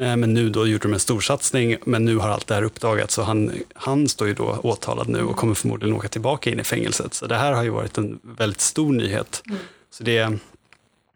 Eh, 0.00 0.16
Men 0.16 0.34
nu 0.34 0.48
då 0.50 0.66
gjorde 0.66 0.82
de 0.82 0.92
en 0.92 1.00
storsatsning, 1.00 1.76
men 1.84 2.04
nu 2.04 2.16
har 2.16 2.28
allt 2.28 2.46
det 2.46 2.54
här 2.54 2.62
uppdagats 2.62 3.14
så 3.14 3.22
han, 3.22 3.52
han 3.74 4.08
står 4.08 4.28
ju 4.28 4.34
då 4.34 4.60
åtalad 4.62 5.08
nu 5.08 5.22
och 5.22 5.36
kommer 5.36 5.54
förmodligen 5.54 5.96
åka 5.96 6.08
tillbaka 6.08 6.50
in 6.50 6.60
i 6.60 6.64
fängelset. 6.64 7.14
Så 7.14 7.26
det 7.26 7.36
här 7.36 7.52
har 7.52 7.62
ju 7.62 7.70
varit 7.70 7.98
en 7.98 8.18
väldigt 8.22 8.60
stor 8.60 8.92
nyhet. 8.92 9.42
Så 9.90 10.04
det, 10.04 10.38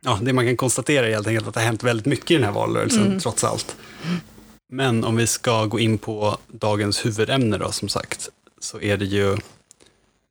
ja, 0.00 0.18
det 0.22 0.32
man 0.32 0.46
kan 0.46 0.56
konstatera 0.56 1.06
är 1.06 1.10
helt 1.10 1.26
enkelt 1.26 1.48
att 1.48 1.54
det 1.54 1.60
har 1.60 1.66
hänt 1.66 1.82
väldigt 1.82 2.06
mycket 2.06 2.30
i 2.30 2.34
den 2.34 2.44
här 2.44 2.52
valrörelsen 2.52 3.20
trots 3.20 3.44
allt. 3.44 3.76
Men 4.72 5.04
om 5.04 5.16
vi 5.16 5.26
ska 5.26 5.66
gå 5.66 5.78
in 5.78 5.98
på 5.98 6.38
dagens 6.48 7.06
huvudämne 7.06 7.58
då 7.58 7.72
som 7.72 7.88
sagt, 7.88 8.28
så 8.60 8.80
är 8.80 8.96
det 8.96 9.04
ju 9.04 9.36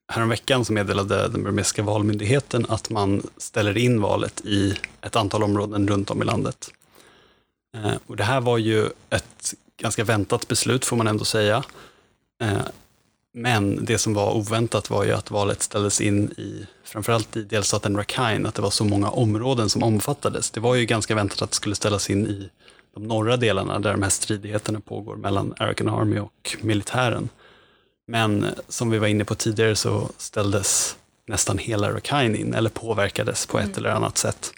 häromveckan 0.08 0.66
så 0.66 0.74
meddelade 0.74 1.28
den 1.28 1.44
burmesiska 1.44 1.84
valmyndigheten 1.84 2.66
att 2.70 2.90
man 2.90 3.24
ställer 3.38 3.78
in 3.78 4.02
valet 4.02 4.42
i 4.46 4.78
ett 5.02 5.16
antal 5.16 5.44
områden 5.44 5.88
runt 5.88 6.12
om 6.12 6.22
i 6.22 6.26
landet. 6.26 6.72
Eh, 7.78 7.94
och 8.08 8.16
det 8.16 8.24
här 8.24 8.42
var 8.42 8.58
ju 8.58 8.86
ett 9.10 9.54
ganska 9.78 10.04
väntat 10.04 10.48
beslut 10.48 10.86
får 10.86 10.98
man 10.98 11.08
ändå 11.08 11.26
säga. 11.26 11.64
Eh, 12.42 12.62
men 13.34 13.86
det 13.86 13.98
som 13.98 14.14
var 14.14 14.34
oväntat 14.34 14.90
var 14.90 15.04
ju 15.04 15.12
att 15.12 15.32
valet 15.32 15.62
ställdes 15.62 16.02
in 16.02 16.32
i, 16.32 16.68
framförallt 16.84 17.38
i 17.38 17.44
delstaten 17.44 17.98
Rakhine, 17.98 18.48
att 18.48 18.56
det 18.56 18.62
var 18.62 18.70
så 18.70 18.86
många 18.86 19.10
områden 19.10 19.70
som 19.70 19.84
omfattades. 19.84 20.52
Det 20.52 20.60
var 20.60 20.76
ju 20.76 20.86
ganska 20.86 21.16
väntat 21.16 21.42
att 21.42 21.50
det 21.50 21.56
skulle 21.56 21.76
ställas 21.76 22.10
in 22.10 22.28
i 22.28 22.50
de 22.94 23.04
norra 23.04 23.38
delarna 23.38 23.80
där 23.80 23.92
de 23.92 24.04
här 24.04 24.10
stridigheterna 24.10 24.80
pågår 24.80 25.16
mellan 25.16 25.54
Arakan 25.58 25.90
Army 25.90 26.20
och 26.20 26.58
militären. 26.62 27.30
Men 28.08 28.44
eh, 28.44 28.50
som 28.68 28.90
vi 28.90 28.98
var 28.98 29.08
inne 29.08 29.26
på 29.26 29.36
tidigare 29.36 29.76
så 29.76 30.10
ställdes 30.18 30.96
nästan 31.28 31.58
hela 31.58 31.92
Rakhine 31.92 32.38
in, 32.38 32.54
eller 32.54 32.70
påverkades 32.70 33.46
på 33.46 33.60
ett 33.60 33.78
eller 33.78 33.90
annat 33.90 34.18
sätt. 34.18 34.52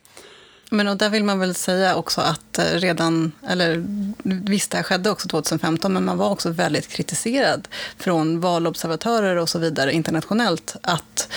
Men 0.73 0.87
och 0.87 0.97
där 0.97 1.09
vill 1.09 1.23
man 1.23 1.39
väl 1.39 1.55
säga 1.55 1.95
också 1.95 2.21
att 2.21 2.57
eh, 2.57 2.63
redan, 2.63 3.31
eller 3.47 3.83
visst 4.23 4.71
det 4.71 4.77
här 4.77 4.83
skedde 4.83 5.09
också 5.09 5.27
2015, 5.27 5.93
men 5.93 6.05
man 6.05 6.17
var 6.17 6.29
också 6.29 6.49
väldigt 6.49 6.87
kritiserad 6.87 7.67
från 7.97 8.39
valobservatörer 8.39 9.35
och 9.35 9.49
så 9.49 9.59
vidare 9.59 9.93
internationellt. 9.93 10.75
Att 10.81 11.27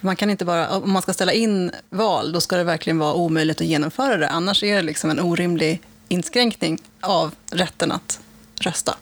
man 0.00 0.16
kan 0.16 0.30
inte 0.30 0.44
bara, 0.44 0.68
om 0.68 0.90
man 0.90 1.02
ska 1.02 1.12
ställa 1.12 1.32
in 1.32 1.70
val, 1.90 2.32
då 2.32 2.40
ska 2.40 2.56
det 2.56 2.64
verkligen 2.64 2.98
vara 2.98 3.14
omöjligt 3.14 3.60
att 3.60 3.66
genomföra 3.66 4.16
det. 4.16 4.28
Annars 4.28 4.62
är 4.62 4.76
det 4.76 4.82
liksom 4.82 5.10
en 5.10 5.20
orimlig 5.20 5.80
inskränkning 6.10 6.78
av 7.00 7.34
rätten 7.50 7.92
att 7.92 8.20
rösta. 8.60 8.96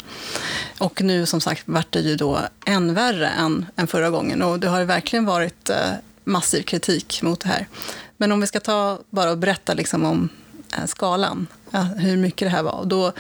Och 0.78 1.02
nu 1.02 1.26
som 1.26 1.40
sagt 1.40 1.62
vart 1.66 1.92
det 1.92 2.00
ju 2.00 2.16
då 2.16 2.40
än 2.66 2.94
värre 2.94 3.28
än, 3.28 3.66
än 3.76 3.86
förra 3.86 4.10
gången 4.10 4.42
och 4.42 4.60
det 4.60 4.68
har 4.68 4.78
ju 4.78 4.84
verkligen 4.84 5.24
varit 5.24 5.70
eh, 5.70 5.92
massiv 6.24 6.62
kritik 6.62 7.22
mot 7.22 7.40
det 7.40 7.48
här. 7.48 7.68
Men 8.16 8.32
om 8.32 8.40
vi 8.40 8.46
ska 8.46 8.60
ta 8.60 8.98
bara 9.10 9.30
och 9.30 9.38
berätta 9.38 9.74
liksom 9.74 10.04
om 10.04 10.28
eh, 10.76 10.86
skalan, 10.86 11.46
ja, 11.70 11.80
hur 11.80 12.16
mycket 12.16 12.46
det 12.46 12.50
här 12.50 12.62
var. 12.62 12.84
Då, 12.84 13.12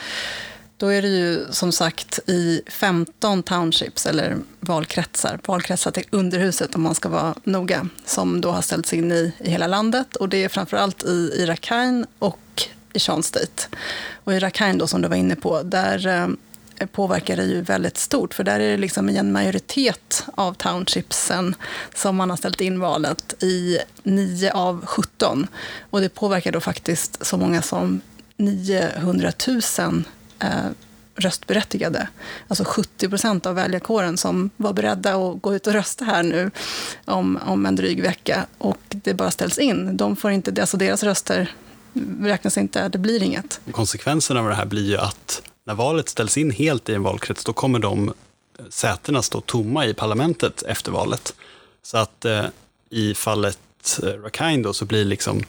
då 0.76 0.88
är 0.88 1.02
det 1.02 1.08
ju 1.08 1.46
som 1.50 1.72
sagt 1.72 2.20
i 2.26 2.62
15 2.66 3.42
townships, 3.42 4.06
eller 4.06 4.36
valkretsar, 4.60 5.40
valkretsar 5.46 5.90
till 5.90 6.04
underhuset 6.10 6.74
om 6.74 6.82
man 6.82 6.94
ska 6.94 7.08
vara 7.08 7.34
noga, 7.44 7.88
som 8.04 8.40
då 8.40 8.50
har 8.50 8.62
ställts 8.62 8.92
in 8.92 9.12
i, 9.12 9.32
i 9.38 9.50
hela 9.50 9.66
landet. 9.66 10.16
Och 10.16 10.28
det 10.28 10.44
är 10.44 10.48
framförallt 10.48 11.04
i, 11.04 11.32
i 11.36 11.46
Rakhine 11.46 12.06
och 12.18 12.38
i 12.92 12.98
Sean 12.98 13.22
State. 13.22 13.68
Och 14.24 14.34
i 14.34 14.38
Rakhine 14.38 14.78
då, 14.78 14.86
som 14.86 15.02
du 15.02 15.08
var 15.08 15.16
inne 15.16 15.36
på, 15.36 15.62
där 15.62 16.06
eh, 16.06 16.86
påverkar 16.86 17.36
det 17.36 17.44
ju 17.44 17.60
väldigt 17.60 17.98
stort, 17.98 18.34
för 18.34 18.44
där 18.44 18.60
är 18.60 18.70
det 18.70 18.76
liksom 18.76 19.08
i 19.10 19.16
en 19.16 19.32
majoritet 19.32 20.24
av 20.34 20.54
townshipsen 20.54 21.54
som 21.94 22.16
man 22.16 22.30
har 22.30 22.36
ställt 22.36 22.60
in 22.60 22.80
valet 22.80 23.42
i 23.42 23.78
9 24.02 24.52
av 24.52 24.86
17. 24.86 25.46
Och 25.90 26.00
det 26.00 26.08
påverkar 26.08 26.52
då 26.52 26.60
faktiskt 26.60 27.26
så 27.26 27.36
många 27.36 27.62
som 27.62 28.00
900 28.36 29.32
000 29.78 30.04
eh, 30.38 30.48
röstberättigade. 31.14 32.08
Alltså 32.48 32.64
70 32.64 33.08
procent 33.08 33.46
av 33.46 33.54
väljarkåren 33.54 34.16
som 34.16 34.50
var 34.56 34.72
beredda 34.72 35.14
att 35.14 35.42
gå 35.42 35.54
ut 35.54 35.66
och 35.66 35.72
rösta 35.72 36.04
här 36.04 36.22
nu 36.22 36.50
om, 37.04 37.38
om 37.46 37.66
en 37.66 37.76
dryg 37.76 38.02
vecka. 38.02 38.46
Och 38.58 38.80
det 38.88 39.14
bara 39.14 39.30
ställs 39.30 39.58
in. 39.58 39.96
De 39.96 40.16
får 40.16 40.30
inte, 40.30 40.60
alltså 40.60 40.76
deras 40.76 41.02
röster 41.02 41.54
räknas 42.20 42.58
inte, 42.58 42.88
det 42.88 42.98
blir 42.98 43.22
inget. 43.22 43.60
Och 43.66 43.72
konsekvensen 43.72 44.36
av 44.36 44.48
det 44.48 44.54
här 44.54 44.66
blir 44.66 44.86
ju 44.86 44.96
att 44.96 45.42
när 45.64 45.74
valet 45.74 46.08
ställs 46.08 46.38
in 46.38 46.50
helt 46.50 46.88
i 46.88 46.94
en 46.94 47.02
valkrets, 47.02 47.44
då 47.44 47.52
kommer 47.52 47.78
de 47.78 48.12
sätena 48.68 49.22
stå 49.22 49.40
tomma 49.40 49.86
i 49.86 49.94
parlamentet 49.94 50.62
efter 50.62 50.92
valet. 50.92 51.34
Så 51.82 51.98
att 51.98 52.24
eh, 52.24 52.44
i 52.90 53.14
fallet 53.14 54.00
eh, 54.02 54.06
Rakhine 54.06 54.62
då 54.62 54.72
så 54.72 54.84
blir 54.84 55.04
liksom 55.04 55.42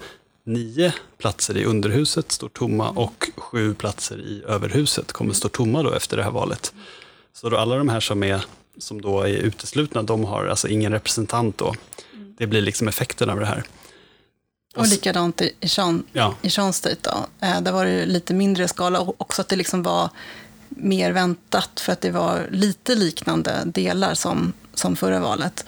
nio 0.43 0.93
platser 1.17 1.57
i 1.57 1.65
underhuset 1.65 2.31
står 2.31 2.49
tomma 2.49 2.89
och 2.89 3.29
sju 3.35 3.73
platser 3.73 4.17
i 4.17 4.43
överhuset 4.47 5.11
kommer 5.11 5.33
stå 5.33 5.49
tomma 5.49 5.83
då 5.83 5.93
efter 5.93 6.17
det 6.17 6.23
här 6.23 6.31
valet. 6.31 6.73
Så 7.33 7.49
då 7.49 7.57
alla 7.57 7.75
de 7.75 7.89
här 7.89 7.99
som, 7.99 8.23
är, 8.23 8.45
som 8.77 9.01
då 9.01 9.21
är 9.21 9.27
uteslutna, 9.27 10.03
de 10.03 10.25
har 10.25 10.45
alltså 10.45 10.67
ingen 10.67 10.91
representant 10.91 11.57
då. 11.57 11.75
Det 12.37 12.47
blir 12.47 12.61
liksom 12.61 12.87
effekten 12.87 13.29
av 13.29 13.39
det 13.39 13.45
här. 13.45 13.63
Och 14.79 14.87
likadant 14.87 15.41
i, 15.41 15.67
Sean, 15.69 16.03
Ja. 16.13 16.35
i 16.41 16.49
Sean 16.49 16.73
State. 16.73 16.95
Då. 17.01 17.25
Eh, 17.47 17.61
där 17.61 17.71
var 17.71 17.85
det 17.85 18.05
lite 18.05 18.33
mindre 18.33 18.67
skala 18.67 18.99
och 18.99 19.21
också 19.21 19.41
att 19.41 19.47
det 19.49 19.55
liksom 19.55 19.83
var 19.83 20.09
mer 20.69 21.11
väntat 21.11 21.79
för 21.79 21.93
att 21.93 22.01
det 22.01 22.11
var 22.11 22.47
lite 22.51 22.95
liknande 22.95 23.61
delar 23.65 24.13
som, 24.13 24.53
som 24.73 24.95
förra 24.95 25.19
valet. 25.19 25.65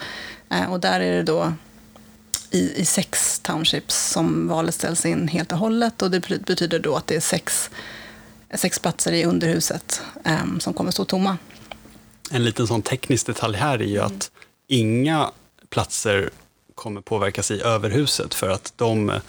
Eh, 0.49 0.71
och 0.71 0.79
där 0.79 0.99
är 0.99 1.11
det 1.17 1.23
då 1.23 1.53
i, 2.51 2.81
i 2.81 2.85
sex 2.85 3.39
townships 3.39 4.09
som 4.11 4.47
valet 4.47 4.75
ställs 4.75 5.05
in 5.05 5.27
helt 5.27 5.51
och 5.51 5.57
hållet 5.57 6.01
och 6.01 6.11
det 6.11 6.19
bety- 6.19 6.45
betyder 6.45 6.79
då 6.79 6.95
att 6.95 7.07
det 7.07 7.15
är 7.15 7.19
sex, 7.19 7.69
sex 8.55 8.79
platser 8.79 9.11
i 9.11 9.25
underhuset 9.25 10.01
eh, 10.25 10.57
som 10.59 10.73
kommer 10.73 10.91
stå 10.91 11.05
tomma. 11.05 11.37
En 12.31 12.43
liten 12.43 12.67
sån 12.67 12.81
teknisk 12.81 13.25
detalj 13.25 13.57
här 13.57 13.79
är 13.81 13.85
ju 13.87 13.99
att 13.99 14.31
inga 14.67 15.31
platser 15.69 16.29
kommer 16.81 17.01
påverkas 17.01 17.51
i 17.51 17.61
överhuset 17.61 18.33
för 18.33 18.49
att 18.49 18.73
de 18.75 19.09
eh, 19.09 19.21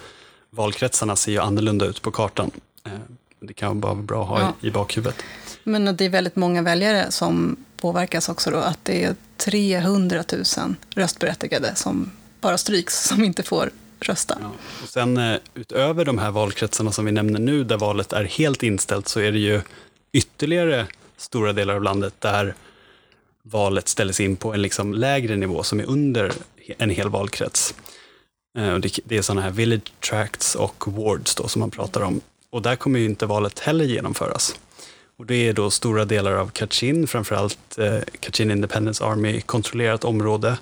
valkretsarna 0.49 1.15
ser 1.15 1.31
ju 1.31 1.39
annorlunda 1.39 1.85
ut 1.85 2.01
på 2.01 2.11
kartan. 2.11 2.51
Eh, 2.85 2.91
Det 3.39 3.53
kan 3.53 3.79
bara 3.79 3.93
vara 3.93 4.03
bra 4.03 4.23
att 4.23 4.29
ha 4.29 4.39
Ja. 4.39 4.67
i, 4.67 4.71
bakhuvudet. 4.71 5.15
Men 5.63 5.95
det 5.97 6.05
är 6.05 6.09
väldigt 6.09 6.35
många 6.35 6.61
väljare 6.61 7.11
som 7.11 7.55
påverkas 7.77 8.29
också 8.29 8.51
då. 8.51 8.57
Att 8.57 8.79
det 8.83 9.03
är 9.03 9.15
300 9.37 10.23
000 10.57 10.75
röstberättigade 10.95 11.75
som 11.75 12.11
bara 12.41 12.57
stryks, 12.57 13.03
som 13.07 13.23
inte 13.23 13.43
får 13.43 13.69
rösta. 13.99 14.37
Ja. 14.41 14.51
Och 14.83 14.89
sen 14.89 15.17
eh, 15.17 15.37
utöver 15.53 16.05
de 16.05 16.17
här 16.17 16.31
valkretsarna 16.31 16.91
som 16.91 17.05
vi 17.05 17.11
nämner 17.11 17.39
nu, 17.39 17.63
där 17.63 17.77
valet 17.77 18.13
är 18.13 18.23
helt 18.23 18.63
inställt, 18.63 19.07
så 19.07 19.19
är 19.19 19.31
det 19.31 19.39
ju 19.39 19.61
ytterligare 20.11 20.87
stora 21.17 21.53
delar 21.53 21.75
av 21.75 21.83
landet 21.83 22.13
där 22.19 22.55
valet 23.43 23.87
ställs 23.87 24.19
in 24.19 24.35
på 24.35 24.53
en 24.53 24.61
liksom 24.61 24.93
lägre 24.93 25.35
nivå 25.35 25.63
som 25.63 25.79
är 25.79 25.85
under 25.85 26.31
en 26.77 26.89
hel 26.89 27.09
valkrets. 27.09 27.75
Eh, 28.57 28.77
det, 29.05 29.17
är 29.17 29.21
sådana 29.21 29.41
här 29.41 29.51
village 29.51 29.99
tracts 30.09 30.55
och 30.55 30.87
wards 30.87 31.35
då, 31.35 31.47
som 31.47 31.59
man 31.59 31.71
pratar 31.71 32.01
om. 32.01 32.21
Och 32.49 32.61
där 32.61 32.75
kommer 32.75 32.99
ju 32.99 33.05
inte 33.05 33.25
valet 33.25 33.59
heller 33.59 33.85
genomföras. 33.85 34.59
Och 35.17 35.25
det 35.25 35.35
är 35.35 35.53
då 35.53 35.71
stora 35.71 36.05
delar 36.05 36.33
av 36.33 36.47
Kachin, 36.47 37.07
framförallt 37.07 37.77
eh, 37.77 37.99
Kachin 38.19 38.51
Independence 38.51 39.05
Army 39.05 39.41
kontrollerat 39.41 40.03
område. 40.03 40.57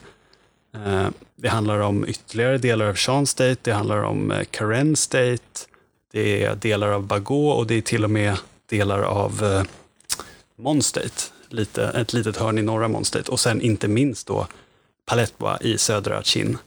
Eh, 0.75 1.07
det 1.35 1.49
handlar 1.49 1.79
om 1.79 2.07
ytterligare 2.07 2.57
delar 2.57 2.85
av 2.85 2.95
Shan 2.95 3.27
State, 3.27 3.57
det 3.61 3.71
handlar 3.71 4.03
om 4.03 4.33
Karen 4.51 4.95
State, 4.95 5.67
det 6.11 6.43
är 6.43 6.55
delar 6.55 6.87
av 6.87 7.03
Bago 7.03 7.49
och 7.49 7.67
det 7.67 7.75
är 7.75 7.81
till 7.81 8.03
och 8.03 8.09
med 8.09 8.37
delar 8.69 9.01
av 9.01 9.63
Mon 10.55 10.81
State, 10.81 11.23
lite, 11.49 11.83
ett 11.83 12.13
litet 12.13 12.37
hörn 12.37 12.57
i 12.57 12.61
norra 12.61 12.87
Mon 12.87 13.05
State 13.05 13.31
och 13.31 13.39
sen 13.39 13.61
inte 13.61 13.87
minst 13.87 14.27
då 14.27 14.47
Paletwa 15.05 15.57
i 15.61 15.77
södra 15.77 16.23
Chin. 16.23 16.57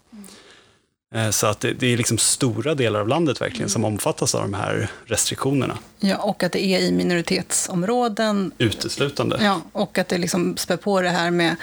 Eh, 1.15 1.31
Så 1.31 1.47
att 1.47 1.61
det, 1.61 1.73
det 1.73 1.93
är 1.93 1.97
liksom 1.97 2.19
stora 2.19 2.75
delar 2.75 3.01
av 3.01 3.09
landet 3.09 3.41
verkligen 3.41 3.69
som 3.71 3.85
omfattas 3.85 4.35
av 4.35 4.41
de 4.43 4.55
här 4.55 4.91
restriktionerna, 5.05 5.79
Ja, 6.01 6.17
och 6.17 6.43
att 6.43 6.53
det 6.53 6.65
är 6.65 6.79
i 6.81 6.93
minoritetsområden 6.93 8.53
uteslutande. 8.59 9.39
Ja, 9.43 9.61
och 9.73 9.99
att 9.99 10.09
det 10.09 10.19
liksom 10.19 10.57
spär 10.57 10.77
på 10.77 11.01
det 11.01 11.09
här 11.11 11.31
med 11.31 11.57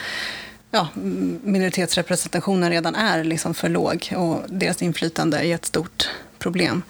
ja, 0.71 0.87
minoritetsrepresentationen 1.43 2.69
redan 2.71 2.95
är 2.95 3.23
liksom 3.23 3.53
för 3.53 3.69
låg 3.69 4.13
och 4.17 4.41
deras 4.47 4.81
inflytande 4.81 5.37
är 5.37 5.55
ett 5.55 5.65
stort 5.65 6.09
problem. 6.39 6.83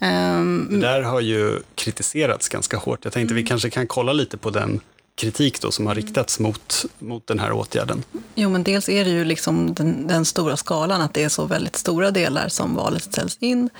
Ehm, 0.00 0.68
Det 0.70 0.78
där 0.86 1.02
har 1.02 1.20
ju 1.20 1.60
kritiserats 1.74 2.48
ganska 2.48 2.76
hårt. 2.76 3.00
Jag 3.02 3.12
tänkte 3.12 3.34
vi 3.34 3.42
kanske 3.42 3.70
kan 3.70 3.86
kolla 3.86 4.12
lite 4.12 4.36
på 4.36 4.50
den 4.50 4.80
kritik 5.16 5.60
då 5.60 5.70
som 5.70 5.86
har 5.86 5.94
riktats 5.94 6.38
mot, 6.38 6.84
mot 6.98 7.26
den 7.26 7.38
här 7.38 7.52
åtgärden. 7.52 8.04
Jo, 8.34 8.50
men 8.50 8.62
dels 8.62 8.88
är 8.88 9.04
det 9.04 9.10
ju 9.10 9.24
liksom 9.24 9.74
den, 9.74 10.06
den 10.06 10.24
stora 10.24 10.56
skalan, 10.56 11.00
att 11.00 11.14
det 11.14 11.24
är 11.24 11.28
så 11.28 11.44
väldigt 11.44 11.76
stora 11.76 12.10
delar 12.10 12.48
som 12.48 12.74
valet 12.74 13.02
ställs 13.02 13.36
in. 13.40 13.70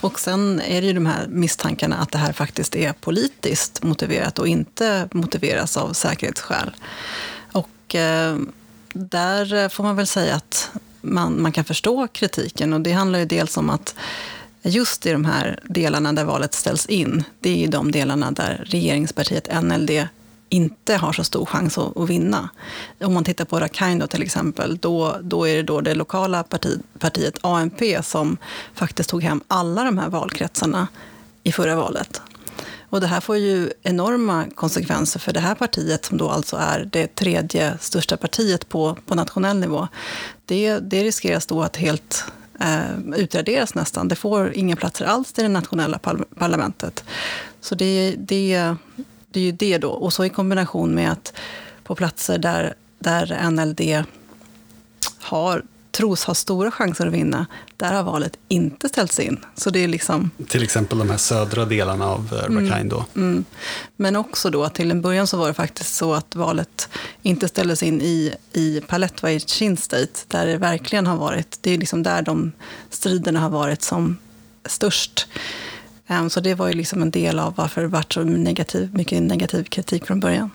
Och 0.00 0.20
sen 0.20 0.60
är 0.60 0.80
det 0.80 0.86
ju 0.86 0.92
de 0.92 1.06
här 1.06 1.26
misstankarna 1.26 1.96
att 1.96 2.12
det 2.12 2.18
här 2.18 2.32
faktiskt 2.32 2.76
är 2.76 2.92
politiskt 2.92 3.82
motiverat 3.82 4.38
och 4.38 4.48
inte 4.48 5.08
motiveras 5.12 5.76
av 5.76 5.92
säkerhetsskäl. 5.92 6.70
Och 7.52 7.94
eh, 7.94 8.36
där 8.92 9.68
får 9.68 9.84
man 9.84 9.96
väl 9.96 10.06
säga 10.06 10.34
att 10.34 10.70
man, 11.00 11.42
man 11.42 11.52
kan 11.52 11.64
förstå 11.64 12.08
kritiken 12.08 12.72
och 12.72 12.80
det 12.80 12.92
handlar 12.92 13.18
ju 13.18 13.24
dels 13.24 13.56
om 13.56 13.70
att 13.70 13.94
just 14.62 15.06
i 15.06 15.12
de 15.12 15.24
här 15.24 15.58
delarna 15.64 16.12
där 16.12 16.24
valet 16.24 16.54
ställs 16.54 16.86
in, 16.86 17.24
det 17.40 17.64
är 17.64 17.68
de 17.68 17.92
delarna 17.92 18.30
där 18.30 18.64
regeringspartiet 18.66 19.62
NLD 19.62 19.90
inte 20.52 20.96
har 20.96 21.12
så 21.12 21.24
stor 21.24 21.46
chans 21.46 21.78
att, 21.78 21.96
att 21.96 22.10
vinna. 22.10 22.48
Om 23.00 23.14
man 23.14 23.24
tittar 23.24 23.44
på 23.44 23.60
Rakhine 23.60 24.06
till 24.06 24.22
exempel, 24.22 24.76
då, 24.76 25.16
då 25.22 25.48
är 25.48 25.56
det 25.56 25.62
då 25.62 25.80
det 25.80 25.94
lokala 25.94 26.42
parti, 26.42 26.80
partiet 26.98 27.38
ANP 27.40 28.02
som 28.02 28.36
faktiskt 28.74 29.10
tog 29.10 29.22
hem 29.22 29.40
alla 29.48 29.84
de 29.84 29.98
här 29.98 30.08
valkretsarna 30.08 30.88
i 31.42 31.52
förra 31.52 31.76
valet. 31.76 32.22
Och 32.90 33.00
det 33.00 33.06
här 33.06 33.20
får 33.20 33.36
ju 33.36 33.70
enorma 33.82 34.46
konsekvenser 34.54 35.20
för 35.20 35.32
det 35.32 35.40
här 35.40 35.54
partiet 35.54 36.04
som 36.04 36.18
då 36.18 36.28
alltså 36.28 36.56
är 36.56 36.88
det 36.92 37.14
tredje 37.14 37.78
största 37.80 38.16
partiet 38.16 38.68
på, 38.68 38.96
på 39.06 39.14
nationell 39.14 39.58
nivå. 39.58 39.88
Det, 40.44 40.78
det 40.78 41.04
riskeras 41.04 41.46
då 41.46 41.62
att 41.62 41.76
helt 41.76 42.24
eh, 42.60 42.98
utraderas 43.16 43.74
nästan. 43.74 44.08
Det 44.08 44.16
får 44.16 44.52
inga 44.52 44.76
platser 44.76 45.04
alls 45.04 45.38
i 45.38 45.42
det 45.42 45.48
nationella 45.48 45.98
parlamentet. 46.38 47.04
Så 47.60 47.74
det, 47.74 48.14
det, 48.18 48.76
det 49.32 49.40
är 49.40 49.44
ju 49.44 49.52
det 49.52 49.78
då. 49.78 49.90
Och 49.90 50.12
så 50.12 50.24
i 50.24 50.28
kombination 50.28 50.94
med 50.94 51.12
att 51.12 51.32
på 51.82 51.94
platser 51.94 52.38
där, 52.38 52.74
där 52.98 53.50
NLD 53.50 54.04
har 55.18 55.62
tros 55.92 56.24
ha 56.24 56.34
stora 56.34 56.70
chanser 56.70 57.06
att 57.06 57.12
vinna, 57.12 57.46
där 57.76 57.92
har 57.92 58.02
valet 58.02 58.38
inte 58.48 58.88
ställts 58.88 59.20
in. 59.20 59.44
Så 59.54 59.70
det 59.70 59.84
är 59.84 59.88
liksom... 59.88 60.30
Till 60.48 60.62
exempel 60.62 60.98
de 60.98 61.10
här 61.10 61.16
södra 61.16 61.64
delarna 61.64 62.06
av 62.06 62.28
eh, 62.32 62.36
Rakhine 62.36 62.72
mm, 62.72 62.88
då. 62.88 63.04
Mm. 63.16 63.44
Men 63.96 64.16
också 64.16 64.50
då, 64.50 64.68
till 64.68 64.90
en 64.90 65.02
början 65.02 65.26
så 65.26 65.36
var 65.36 65.48
det 65.48 65.54
faktiskt 65.54 65.94
så 65.94 66.14
att 66.14 66.34
valet 66.34 66.88
inte 67.22 67.48
ställdes 67.48 67.82
in 67.82 68.00
i, 68.02 68.34
i 68.52 68.80
Paletva 68.80 69.32
i 69.32 69.40
Chin 69.40 69.76
State, 69.76 70.20
där 70.28 70.46
det 70.46 70.56
verkligen 70.56 71.06
har 71.06 71.16
varit, 71.16 71.58
det 71.60 71.70
är 71.70 71.78
liksom 71.78 72.02
där 72.02 72.22
de 72.22 72.52
striderna 72.90 73.40
har 73.40 73.50
varit 73.50 73.82
som 73.82 74.18
störst. 74.64 75.28
Um, 76.08 76.30
så 76.30 76.40
det 76.40 76.54
var 76.54 76.68
ju 76.68 76.74
liksom 76.74 77.02
en 77.02 77.10
del 77.10 77.38
av 77.38 77.54
varför 77.56 77.80
det 77.80 77.88
var 77.88 78.04
så 78.08 78.24
negativ, 78.24 78.94
mycket 78.94 79.22
negativ 79.22 79.64
kritik 79.64 80.06
från 80.06 80.20
början. 80.20 80.50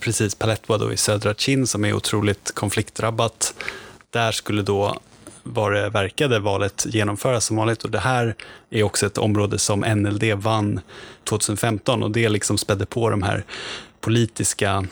Precis, 0.00 0.34
Paletwa 0.34 0.78
då 0.78 0.92
i 0.92 0.96
södra 0.96 1.34
Chin 1.34 1.66
som 1.66 1.84
är 1.84 1.92
otroligt 1.92 2.54
konfliktdrabbat 2.54 3.54
där 4.10 4.32
skulle 4.32 4.62
då 4.62 5.00
vad 5.42 5.72
det 5.72 5.88
verkade 5.88 6.38
valet 6.38 6.86
genomföras 6.88 7.44
som 7.44 7.56
vanligt. 7.56 7.84
Och 7.84 7.90
det 7.90 7.98
här 7.98 8.34
är 8.70 8.82
också 8.82 9.06
ett 9.06 9.18
område 9.18 9.58
som 9.58 9.80
NLD 9.80 10.24
vann 10.34 10.80
2015 11.24 12.02
och 12.02 12.10
det 12.10 12.28
liksom 12.28 12.58
spädde 12.58 12.86
på 12.86 13.10
de 13.10 13.22
här 13.22 13.44
politiska 14.00 14.86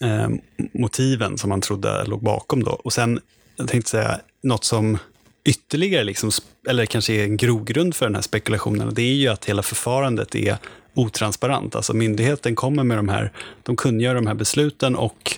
eh, 0.00 0.28
motiven 0.72 1.38
som 1.38 1.50
man 1.50 1.60
trodde 1.60 2.04
låg 2.04 2.22
bakom. 2.22 2.64
Då. 2.64 2.70
Och 2.70 2.92
sen, 2.92 3.20
jag 3.56 3.68
tänkte 3.68 3.90
säga, 3.90 4.20
något 4.42 4.64
som 4.64 4.98
ytterligare, 5.44 6.04
liksom, 6.04 6.30
eller 6.68 6.86
kanske 6.86 7.12
är 7.12 7.24
en 7.24 7.36
grogrund 7.36 7.94
för 7.94 8.06
den 8.06 8.14
här 8.14 8.22
spekulationen, 8.22 8.94
det 8.94 9.02
är 9.02 9.14
ju 9.14 9.28
att 9.28 9.44
hela 9.44 9.62
förfarandet 9.62 10.34
är 10.34 10.56
otransparent. 10.94 11.76
Alltså 11.76 11.94
myndigheten 11.94 12.54
kommer 12.54 12.84
med 12.84 12.98
de 12.98 13.08
här, 13.08 13.32
de 13.62 13.76
kungör 13.76 14.14
de 14.14 14.26
här 14.26 14.34
besluten 14.34 14.96
och 14.96 15.36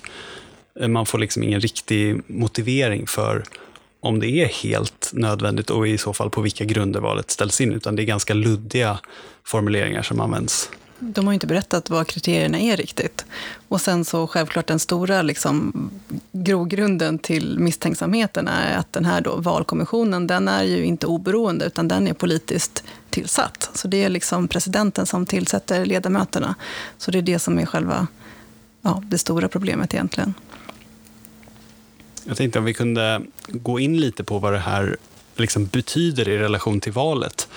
eh, 0.80 0.88
man 0.88 1.06
får 1.06 1.18
liksom 1.18 1.42
ingen 1.42 1.60
riktig 1.60 2.20
motivering 2.26 3.06
för 3.06 3.44
om 4.00 4.20
det 4.20 4.28
är 4.28 4.46
helt 4.46 5.10
nödvändigt 5.12 5.70
och 5.70 5.88
i 5.88 5.98
så 5.98 6.12
fall 6.12 6.30
på 6.30 6.40
vilka 6.40 6.64
grunder 6.64 7.00
valet 7.00 7.30
ställs 7.30 7.60
in, 7.60 7.72
utan 7.72 7.96
det 7.96 8.02
är 8.02 8.04
ganska 8.04 8.34
luddiga 8.34 8.98
formuleringar 9.44 10.02
som 10.02 10.20
används. 10.20 10.70
De 10.98 11.26
har 11.26 11.32
ju 11.32 11.34
inte 11.34 11.46
berättat 11.46 11.90
vad 11.90 12.06
kriterierna 12.06 12.58
är 12.58 12.76
riktigt. 12.76 13.24
Och 13.68 13.80
sen 13.80 14.04
så 14.04 14.26
självklart 14.26 14.66
den 14.66 14.78
stora 14.78 15.22
liksom, 15.22 15.90
grogrunden 16.32 17.18
till 17.18 17.58
misstänksamheten 17.58 18.48
är 18.48 18.78
att 18.78 18.92
den 18.92 19.04
här 19.04 19.20
då, 19.20 19.36
valkommissionen, 19.36 20.26
den 20.26 20.48
är 20.48 20.62
ju 20.62 20.84
inte 20.84 21.06
oberoende, 21.06 21.64
utan 21.64 21.88
den 21.88 22.08
är 22.08 22.14
politiskt 22.14 22.84
tillsatt. 23.10 23.70
Så 23.74 23.88
det 23.88 24.04
är 24.04 24.08
liksom 24.08 24.48
presidenten 24.48 25.06
som 25.06 25.26
tillsätter 25.26 25.84
ledamöterna. 25.84 26.54
Så 26.98 27.10
det 27.10 27.18
är 27.18 27.22
det 27.22 27.38
som 27.38 27.58
är 27.58 27.66
själva 27.66 28.06
ja, 28.82 29.02
det 29.06 29.18
stora 29.18 29.48
problemet 29.48 29.94
egentligen. 29.94 30.34
Jag 32.24 32.36
tänkte 32.36 32.58
om 32.58 32.64
vi 32.64 32.74
kunde 32.74 33.22
gå 33.48 33.80
in 33.80 34.00
lite 34.00 34.24
på 34.24 34.38
vad 34.38 34.52
det 34.52 34.58
här 34.58 34.96
liksom 35.36 35.66
betyder 35.66 36.28
i 36.28 36.38
relation 36.38 36.80
till 36.80 36.92
valet. 36.92 37.48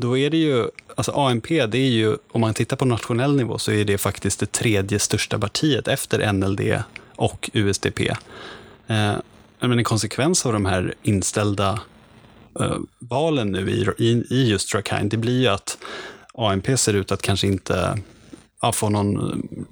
Då 0.00 0.18
är 0.18 0.30
det 0.30 0.36
ju, 0.36 0.68
alltså 0.94 1.12
ANP, 1.12 1.66
det 1.66 1.78
är 1.78 1.90
ju, 1.90 2.16
om 2.30 2.40
man 2.40 2.54
tittar 2.54 2.76
på 2.76 2.84
nationell 2.84 3.36
nivå 3.36 3.58
så 3.58 3.72
är 3.72 3.84
det 3.84 3.98
faktiskt 3.98 4.40
det 4.40 4.52
tredje 4.52 4.98
största 4.98 5.38
partiet 5.38 5.88
efter 5.88 6.32
NLD 6.32 6.82
och 7.16 7.50
USDP. 7.52 8.00
Eh, 8.00 8.16
men 9.60 9.78
en 9.78 9.84
konsekvens 9.84 10.46
av 10.46 10.52
de 10.52 10.66
här 10.66 10.94
inställda 11.02 11.80
eh, 12.60 12.76
valen 12.98 13.52
nu 13.52 13.70
i, 13.70 13.88
i, 13.98 14.24
i 14.30 14.50
just 14.50 14.74
Rakhine, 14.74 15.08
det 15.08 15.16
blir 15.16 15.40
ju 15.40 15.48
att 15.48 15.78
ANP 16.34 16.76
ser 16.76 16.94
ut 16.94 17.12
att 17.12 17.22
kanske 17.22 17.46
inte 17.46 17.98
ja, 18.62 18.72
få 18.72 18.88
någon 18.88 19.16
eh, 19.16 19.64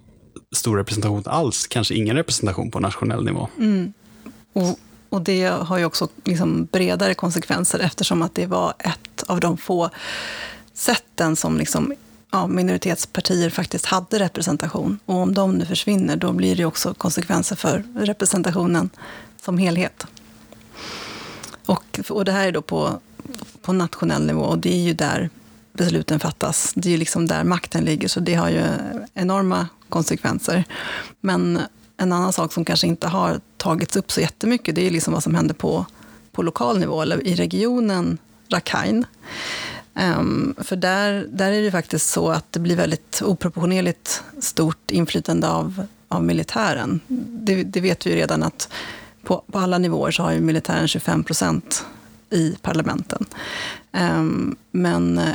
stor 0.56 0.76
representation 0.76 1.22
alls, 1.26 1.66
kanske 1.66 1.94
ingen 1.94 2.16
representation 2.16 2.70
på 2.70 2.80
nationell 2.80 3.24
nivå. 3.24 3.48
Mm. 3.58 3.92
Och, 4.52 4.78
och 5.08 5.22
det 5.22 5.44
har 5.44 5.78
ju 5.78 5.84
också 5.84 6.08
liksom 6.24 6.64
bredare 6.72 7.14
konsekvenser 7.14 7.78
eftersom 7.78 8.22
att 8.22 8.34
det 8.34 8.46
var 8.46 8.74
ett 8.78 9.15
av 9.26 9.40
de 9.40 9.56
få 9.56 9.90
sätten 10.74 11.36
som 11.36 11.58
liksom, 11.58 11.94
ja, 12.30 12.46
minoritetspartier 12.46 13.50
faktiskt 13.50 13.86
hade 13.86 14.18
representation. 14.18 14.98
Och 15.04 15.14
om 15.14 15.34
de 15.34 15.54
nu 15.54 15.66
försvinner, 15.66 16.16
då 16.16 16.32
blir 16.32 16.56
det 16.56 16.64
också 16.64 16.94
konsekvenser 16.94 17.56
för 17.56 17.84
representationen 17.94 18.90
som 19.40 19.58
helhet. 19.58 20.06
Och, 21.66 22.00
och 22.10 22.24
det 22.24 22.32
här 22.32 22.48
är 22.48 22.52
då 22.52 22.62
på, 22.62 23.00
på 23.62 23.72
nationell 23.72 24.26
nivå 24.26 24.42
och 24.42 24.58
det 24.58 24.74
är 24.74 24.80
ju 24.80 24.92
där 24.92 25.30
besluten 25.72 26.20
fattas. 26.20 26.72
Det 26.76 26.88
är 26.88 26.90
ju 26.90 26.96
liksom 26.96 27.26
där 27.26 27.44
makten 27.44 27.84
ligger, 27.84 28.08
så 28.08 28.20
det 28.20 28.34
har 28.34 28.48
ju 28.48 28.64
enorma 29.14 29.68
konsekvenser. 29.88 30.64
Men 31.20 31.60
en 31.96 32.12
annan 32.12 32.32
sak 32.32 32.52
som 32.52 32.64
kanske 32.64 32.86
inte 32.86 33.08
har 33.08 33.40
tagits 33.56 33.96
upp 33.96 34.12
så 34.12 34.20
jättemycket, 34.20 34.74
det 34.74 34.86
är 34.86 34.90
liksom 34.90 35.12
vad 35.12 35.22
som 35.22 35.34
händer 35.34 35.54
på, 35.54 35.86
på 36.32 36.42
lokal 36.42 36.78
nivå, 36.78 37.02
eller 37.02 37.26
i 37.26 37.34
regionen 37.34 38.18
Rakhine. 38.48 39.04
Um, 39.94 40.54
för 40.58 40.76
där, 40.76 41.26
där 41.30 41.52
är 41.52 41.62
det 41.62 41.70
faktiskt 41.70 42.10
så 42.10 42.28
att 42.28 42.52
det 42.52 42.60
blir 42.60 42.76
väldigt 42.76 43.22
oproportionerligt 43.24 44.22
stort 44.40 44.90
inflytande 44.90 45.48
av, 45.48 45.86
av 46.08 46.24
militären. 46.24 47.00
Det, 47.28 47.62
det 47.62 47.80
vet 47.80 48.06
vi 48.06 48.10
ju 48.10 48.16
redan 48.16 48.42
att 48.42 48.68
på, 49.22 49.44
på 49.52 49.58
alla 49.58 49.78
nivåer 49.78 50.10
så 50.10 50.22
har 50.22 50.32
ju 50.32 50.40
militären 50.40 50.88
25 50.88 51.24
procent 51.24 51.84
i 52.30 52.56
parlamenten. 52.62 53.26
Um, 53.92 54.56
men 54.70 55.18
eh, 55.18 55.34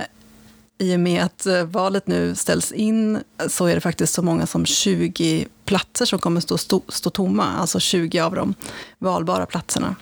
i 0.78 0.95
och 0.95 1.00
med 1.00 1.24
att 1.24 1.45
eh, 1.45 1.63
valet 1.63 2.08
nu 2.08 2.36
ställs 2.36 2.71
in 2.71 3.19
så 3.47 3.65
är 3.65 3.76
det 3.76 3.82
faktiskt 3.82 4.13
så 4.13 4.21
många 4.21 4.47
som 4.47 4.65
20 4.65 5.47
platser 5.65 6.06
som 6.06 6.19
kommer 6.19 6.41
stå, 6.41 6.58
stå, 6.58 6.82
stå 6.88 7.10
tomma, 7.10 7.45
alltså 7.45 7.80
20 7.80 8.19
av 8.19 8.36
de 8.36 8.54
valbara 9.00 9.45
platserna. 9.45 9.95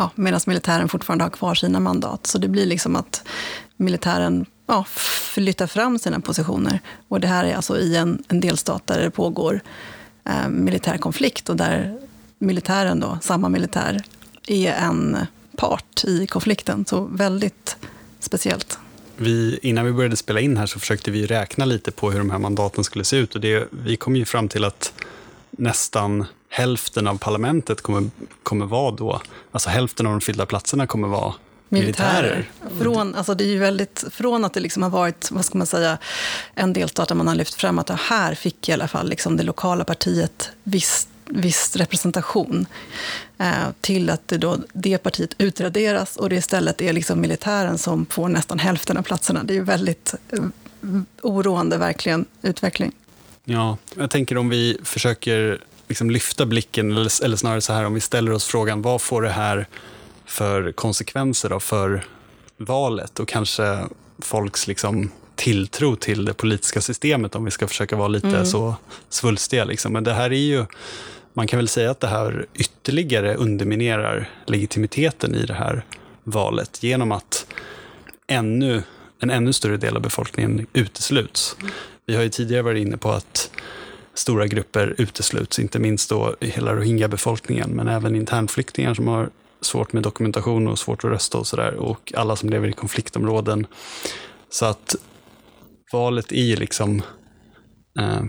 Ja, 0.00 0.10
Medan 0.14 0.40
militären 0.46 0.88
fortfarande 0.88 1.24
har 1.24 1.30
kvar 1.30 1.54
sina 1.54 1.80
mandat. 1.80 2.26
Så 2.26 2.38
det 2.38 2.48
blir 2.48 2.66
liksom 2.66 2.96
att 2.96 3.22
militären 3.76 4.46
ja, 4.66 4.84
flyttar 5.34 5.66
fram 5.66 5.98
sina 5.98 6.20
positioner. 6.20 6.80
Och 7.08 7.20
det 7.20 7.28
här 7.28 7.44
är 7.44 7.54
alltså 7.54 7.78
i 7.78 7.96
en, 7.96 8.22
en 8.28 8.40
delstat 8.40 8.86
där 8.86 9.02
det 9.02 9.10
pågår 9.10 9.60
eh, 10.24 10.48
militär 10.48 10.98
konflikt 10.98 11.48
och 11.48 11.56
där 11.56 11.98
militären, 12.38 13.00
då, 13.00 13.18
samma 13.22 13.48
militär, 13.48 14.02
är 14.46 14.72
en 14.72 15.18
part 15.56 16.04
i 16.04 16.26
konflikten. 16.26 16.84
Så 16.84 17.00
väldigt 17.04 17.76
speciellt 18.20 18.78
vi, 19.16 19.58
innan 19.62 19.86
vi 19.86 19.92
började 19.92 20.16
spela 20.16 20.40
in 20.40 20.56
här 20.56 20.66
så 20.66 20.78
försökte 20.78 21.10
vi 21.10 21.26
räkna 21.26 21.64
lite 21.64 21.90
på 21.90 22.10
hur 22.10 22.18
de 22.18 22.30
här 22.30 22.38
mandaten 22.38 22.84
skulle 22.84 23.04
se 23.04 23.16
ut. 23.16 23.34
Och 23.34 23.40
det, 23.40 23.68
vi 23.70 23.96
kom 23.96 24.16
ju 24.16 24.24
fram 24.24 24.48
till 24.48 24.64
att 24.64 24.92
nästan 25.60 26.24
hälften 26.48 27.06
av 27.06 27.18
parlamentet 27.18 27.80
kommer, 27.80 28.10
kommer 28.42 28.66
vara 28.66 28.90
då, 28.90 29.20
alltså 29.52 29.70
hälften 29.70 30.06
av 30.06 30.12
de 30.12 30.20
fyllda 30.20 30.46
platserna 30.46 30.86
kommer 30.86 31.08
vara 31.08 31.34
militärer. 31.68 32.46
militärer. 32.62 32.82
Från, 32.82 33.14
alltså 33.14 33.34
det 33.34 33.44
är 33.44 33.48
ju 33.48 33.58
väldigt, 33.58 34.04
från 34.10 34.44
att 34.44 34.54
det 34.54 34.60
liksom 34.60 34.82
har 34.82 34.90
varit 34.90 35.30
vad 35.30 35.44
ska 35.44 35.58
man 35.58 35.66
säga, 35.66 35.98
en 36.54 36.72
delstat 36.72 37.08
där 37.08 37.14
man 37.14 37.28
har 37.28 37.34
lyft 37.34 37.54
fram 37.54 37.78
att 37.78 37.90
här 37.90 38.34
fick 38.34 38.68
i 38.68 38.72
alla 38.72 38.88
fall 38.88 39.08
liksom 39.08 39.36
det 39.36 39.42
lokala 39.42 39.84
partiet 39.84 40.50
visst 40.62 41.08
viss 41.32 41.76
representation 41.76 42.66
eh, 43.38 43.52
till 43.80 44.10
att 44.10 44.28
det, 44.28 44.38
då, 44.38 44.56
det 44.72 44.98
partiet 44.98 45.34
utraderas 45.38 46.16
och 46.16 46.28
det 46.28 46.36
istället 46.36 46.80
är 46.80 46.92
liksom 46.92 47.20
militären 47.20 47.78
som 47.78 48.06
får 48.06 48.28
nästan 48.28 48.58
hälften 48.58 48.96
av 48.96 49.02
platserna. 49.02 49.42
Det 49.44 49.52
är 49.52 49.54
ju 49.54 49.64
väldigt 49.64 50.14
eh, 50.30 50.44
oroande, 51.22 51.78
verkligen, 51.78 52.24
utveckling. 52.42 52.92
Ja, 53.52 53.76
jag 53.94 54.10
tänker 54.10 54.38
om 54.38 54.48
vi 54.48 54.78
försöker 54.84 55.58
liksom 55.88 56.10
lyfta 56.10 56.46
blicken, 56.46 56.92
eller, 56.92 57.24
eller 57.24 57.36
snarare 57.36 57.60
så 57.60 57.72
här, 57.72 57.84
om 57.84 57.94
vi 57.94 58.00
ställer 58.00 58.32
oss 58.32 58.44
frågan, 58.44 58.82
vad 58.82 59.02
får 59.02 59.22
det 59.22 59.30
här 59.30 59.66
för 60.24 60.72
konsekvenser 60.72 61.48
då 61.48 61.60
för 61.60 62.04
valet 62.56 63.20
och 63.20 63.28
kanske 63.28 63.78
folks 64.18 64.66
liksom 64.66 65.10
tilltro 65.34 65.96
till 65.96 66.24
det 66.24 66.34
politiska 66.34 66.80
systemet 66.80 67.34
om 67.34 67.44
vi 67.44 67.50
ska 67.50 67.68
försöka 67.68 67.96
vara 67.96 68.08
lite 68.08 68.28
mm. 68.28 68.46
så 68.46 68.74
svulstiga. 69.08 69.64
Liksom. 69.64 69.92
Men 69.92 70.04
det 70.04 70.12
här 70.12 70.32
är 70.32 70.36
ju 70.36 70.66
man 71.32 71.46
kan 71.46 71.56
väl 71.56 71.68
säga 71.68 71.90
att 71.90 72.00
det 72.00 72.08
här 72.08 72.46
ytterligare 72.54 73.34
underminerar 73.34 74.28
legitimiteten 74.46 75.34
i 75.34 75.46
det 75.46 75.54
här 75.54 75.84
valet 76.24 76.82
genom 76.82 77.12
att 77.12 77.46
ännu, 78.26 78.82
en 79.20 79.30
ännu 79.30 79.52
större 79.52 79.76
del 79.76 79.96
av 79.96 80.02
befolkningen 80.02 80.66
utesluts. 80.72 81.56
Vi 82.10 82.16
har 82.16 82.22
ju 82.22 82.28
tidigare 82.28 82.62
varit 82.62 82.86
inne 82.86 82.96
på 82.96 83.10
att 83.10 83.50
stora 84.14 84.46
grupper 84.46 84.94
utesluts, 84.98 85.58
inte 85.58 85.78
minst 85.78 86.10
då 86.10 86.36
hela 86.40 86.74
rohingya-befolkningen, 86.74 87.70
men 87.70 87.88
även 87.88 88.16
internflyktingar 88.16 88.94
som 88.94 89.08
har 89.08 89.30
svårt 89.60 89.92
med 89.92 90.02
dokumentation 90.02 90.68
och 90.68 90.78
svårt 90.78 91.04
att 91.04 91.10
rösta 91.10 91.38
och 91.38 91.46
sådär, 91.46 91.74
och 91.74 92.12
alla 92.16 92.36
som 92.36 92.50
lever 92.50 92.68
i 92.68 92.72
konfliktområden. 92.72 93.66
Så 94.48 94.66
att 94.66 94.96
valet 95.92 96.32
är 96.32 96.44
ju 96.44 96.56
liksom 96.56 97.02
eh, 97.98 98.22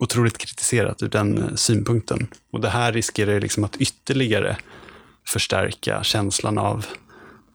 otroligt 0.00 0.38
kritiserat 0.38 1.02
ur 1.02 1.08
den 1.08 1.38
eh, 1.38 1.54
synpunkten. 1.54 2.26
Och 2.52 2.60
det 2.60 2.68
här 2.68 2.92
riskerar 2.92 3.40
liksom 3.40 3.64
att 3.64 3.76
ytterligare 3.76 4.56
förstärka 5.26 6.02
känslan 6.02 6.58
av 6.58 6.86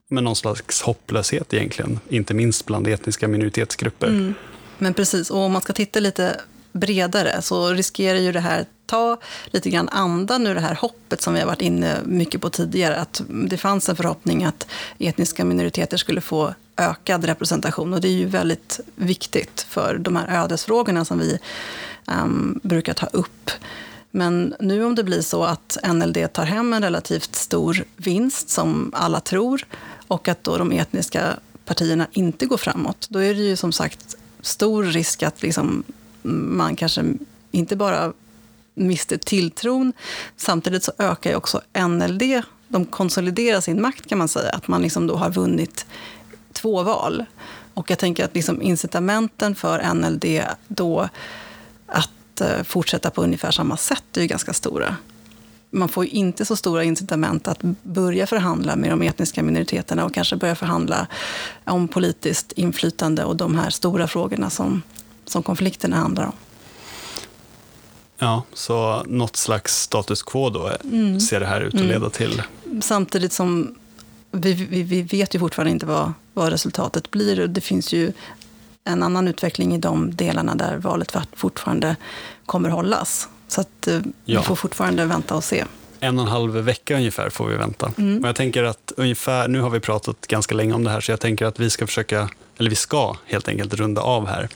men 0.10 0.24
någon 0.24 0.36
slags 0.36 0.82
hopplöshet 0.82 1.54
egentligen, 1.54 2.00
inte 2.10 2.34
minst 2.34 2.66
bland 2.66 2.88
etniska 2.88 3.28
minoritetsgrupper. 3.28 4.08
Mm. 4.08 4.34
Men 4.80 4.94
precis, 4.94 5.30
och 5.30 5.40
om 5.40 5.52
man 5.52 5.62
ska 5.62 5.74
titta 5.74 6.00
lite 6.00 6.42
bredare 6.72 7.42
så 7.42 7.70
riskerar 7.70 8.20
ju 8.20 8.32
det 8.32 8.40
här 8.40 8.66
ta 8.86 9.18
lite 9.46 9.70
grann 9.70 9.90
andan 9.90 10.48
ur 10.48 10.56
det 10.56 10.62
här 10.62 10.76
hoppet 10.76 11.22
som 11.22 11.34
vi 11.34 11.40
har 11.40 11.48
varit 11.48 11.62
inne 11.62 11.98
mycket 12.06 12.42
på 12.42 12.50
tidigare. 12.50 12.96
Att 12.96 13.22
det 13.28 13.58
fanns 13.58 13.90
en 13.90 13.96
förhoppning 13.96 14.44
att 14.44 14.68
etniska 15.00 15.46
minoriteter 15.46 15.98
skulle 15.98 16.22
få 16.22 16.54
ökad 16.78 17.26
representation. 17.26 17.94
Och 17.94 18.02
det 18.02 18.08
är 18.08 18.14
ju 18.14 18.26
väldigt 18.26 18.80
viktigt 18.96 19.66
för 19.70 19.98
de 19.98 20.16
här 20.16 20.44
ödesfrågorna 20.44 21.06
som 21.06 21.20
vi 21.20 21.40
um, 22.06 22.60
brukar 22.64 22.94
ta 22.94 23.06
upp. 23.06 23.52
Men 24.12 24.56
nu 24.60 24.86
om 24.86 24.96
det 24.96 25.04
blir 25.04 25.22
så 25.22 25.44
att 25.44 25.78
NLD 25.94 26.34
tar 26.34 26.46
hem 26.46 26.74
en 26.74 26.84
relativt 26.84 27.36
stor 27.36 27.84
vinst, 27.96 28.50
som 28.50 28.92
alla 28.96 29.20
tror, 29.20 29.66
och 30.08 30.28
att 30.28 30.44
då 30.44 30.58
de 30.58 30.72
etniska 30.72 31.34
partierna 31.66 32.08
inte 32.12 32.46
går 32.46 32.58
framåt, 32.58 33.08
då 33.10 33.20
är 33.20 33.34
det 33.34 33.42
ju 33.42 33.56
som 33.56 33.72
sagt 33.72 34.16
stor 34.42 34.84
risk 34.84 35.24
att 35.24 35.42
liksom 35.42 35.84
man 36.22 36.76
kanske 36.76 37.04
inte 37.52 37.76
bara 37.76 38.14
mister 38.74 39.18
tilltron, 39.18 39.94
samtidigt 40.38 40.84
så 40.84 40.92
ökar 40.98 41.30
ju 41.30 41.36
också 41.36 41.62
NLD, 41.88 42.22
de 42.68 42.86
konsoliderar 42.86 43.62
sin 43.62 43.82
makt 43.82 44.10
kan 44.10 44.18
man 44.18 44.28
säga, 44.28 44.52
att 44.52 44.68
man 44.68 44.82
liksom 44.82 45.08
då 45.08 45.16
har 45.16 45.30
vunnit 45.30 45.86
två 46.54 46.84
val. 46.84 47.26
Och 47.74 47.92
jag 47.92 48.00
tänker 48.00 48.26
att 48.26 48.36
liksom 48.36 48.62
incitamenten 48.62 49.56
för 49.56 49.94
NLD 49.94 50.26
då 50.68 51.10
att 51.88 52.42
eh, 52.42 52.64
fortsätta 52.64 53.10
på 53.10 53.24
ungefär 53.24 53.52
samma 53.52 53.78
sätt 53.78 54.18
är 54.18 54.22
ju 54.22 54.28
ganska 54.28 54.54
stora. 54.54 54.96
Man 55.72 55.90
får 55.90 56.06
ju 56.06 56.12
inte 56.12 56.46
så 56.46 56.56
stora 56.56 56.84
incitament 56.84 57.48
att 57.48 57.60
börja 57.84 58.28
förhandla 58.28 58.76
med 58.76 58.90
de 58.90 59.02
etniska 59.02 59.44
minoriteterna 59.44 60.06
och 60.06 60.14
kanske 60.14 60.36
börja 60.36 60.56
förhandla 60.56 61.08
om 61.66 61.88
politiskt 61.88 62.52
inflytande 62.52 63.24
och 63.24 63.36
de 63.36 63.56
här 63.56 63.70
stora 63.70 64.08
frågorna 64.08 64.50
som, 64.50 64.82
som 65.26 65.44
konflikterna 65.44 65.96
handlar 65.96 66.26
om. 66.26 66.34
Ja, 68.18 68.44
så 68.54 69.04
något 69.08 69.36
slags 69.36 69.82
status 69.82 70.24
quo 70.24 70.50
då 70.50 70.72
mm. 70.84 71.20
ser 71.20 71.40
det 71.40 71.46
här 71.46 71.62
ut 71.62 71.76
att 71.76 71.82
leda 71.82 71.96
mm. 71.96 72.12
till. 72.12 72.42
Samtidigt 72.82 73.34
som 73.34 73.76
vi, 74.32 74.54
vi, 74.54 74.84
vi, 74.84 75.02
vet 75.02 75.36
ju 75.36 75.40
fortfarande 75.40 75.72
inte 75.72 75.86
vad, 75.86 76.14
vad 76.34 76.50
resultatet 76.50 77.12
blir. 77.12 77.48
Det 77.48 77.62
finns 77.62 77.94
ju 77.94 78.12
en 78.84 79.04
annan 79.04 79.28
utveckling 79.28 79.76
i 79.76 79.78
de 79.78 80.16
delarna 80.16 80.56
där 80.56 80.78
valet 80.78 81.16
fortfarande 81.34 81.96
kommer 82.46 82.70
hållas. 82.70 83.30
Så 83.50 83.62
att 83.62 83.88
eh, 83.88 84.00
ja. 84.26 84.40
vi 84.40 84.46
får 84.46 84.56
fortfarande 84.56 85.06
vänta 85.06 85.36
och 85.36 85.44
se. 85.44 85.66
En 86.00 86.20
och 86.20 86.26
en 86.26 86.32
halv 86.32 86.54
vecka 86.54 86.96
ungefär 86.96 87.30
får 87.30 87.48
vi 87.48 87.56
vänta. 87.56 87.92
Mm. 87.98 88.24
Och 88.24 88.28
jag 88.28 88.36
tänker 88.36 88.64
att 88.64 88.92
ungefär, 88.98 89.48
nu 89.48 89.62
har 89.62 89.70
vi 89.70 89.80
pratat 89.80 90.28
ganska 90.28 90.56
länge 90.56 90.74
om 90.74 90.84
det 90.84 90.90
här, 90.90 91.02
så 91.02 91.12
jag 91.12 91.20
tänker 91.20 91.46
att 91.46 91.60
vi 91.60 91.70
ska 91.70 91.88
försöka, 91.88 92.30
eller 92.58 92.70
vi 92.70 92.76
ska 92.76 93.16
helt 93.26 93.48
enkelt 93.48 93.74
runda 93.74 94.02
av 94.02 94.28
här. 94.28 94.50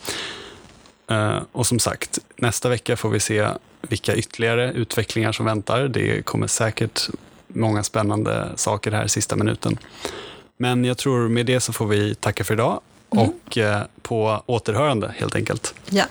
Uh, 1.11 1.43
och 1.51 1.67
som 1.67 1.79
sagt, 1.79 2.19
nästa 2.35 2.69
vecka 2.69 2.97
får 2.97 3.09
vi 3.09 3.19
se 3.19 3.47
vilka 3.81 4.15
ytterligare 4.15 4.71
utvecklingar 4.71 5.31
som 5.31 5.45
väntar. 5.45 5.87
Det 5.87 6.21
kommer 6.21 6.47
säkert 6.47 7.09
många 7.47 7.83
spännande 7.83 8.49
saker 8.55 8.91
här 8.91 9.07
sista 9.07 9.35
minuten. 9.35 9.77
Men 10.57 10.85
jag 10.85 10.97
tror 10.97 11.29
med 11.29 11.45
det 11.45 11.59
så 11.59 11.73
får 11.73 11.87
vi 11.87 12.15
tacka 12.15 12.43
för 12.43 12.53
idag 12.53 12.81
mm. 13.11 13.25
och 13.25 13.57
uh, 13.57 13.81
på 14.01 14.43
återhörande 14.45 15.13
helt 15.17 15.35
enkelt. 15.35 15.73
Ja. 15.89 16.05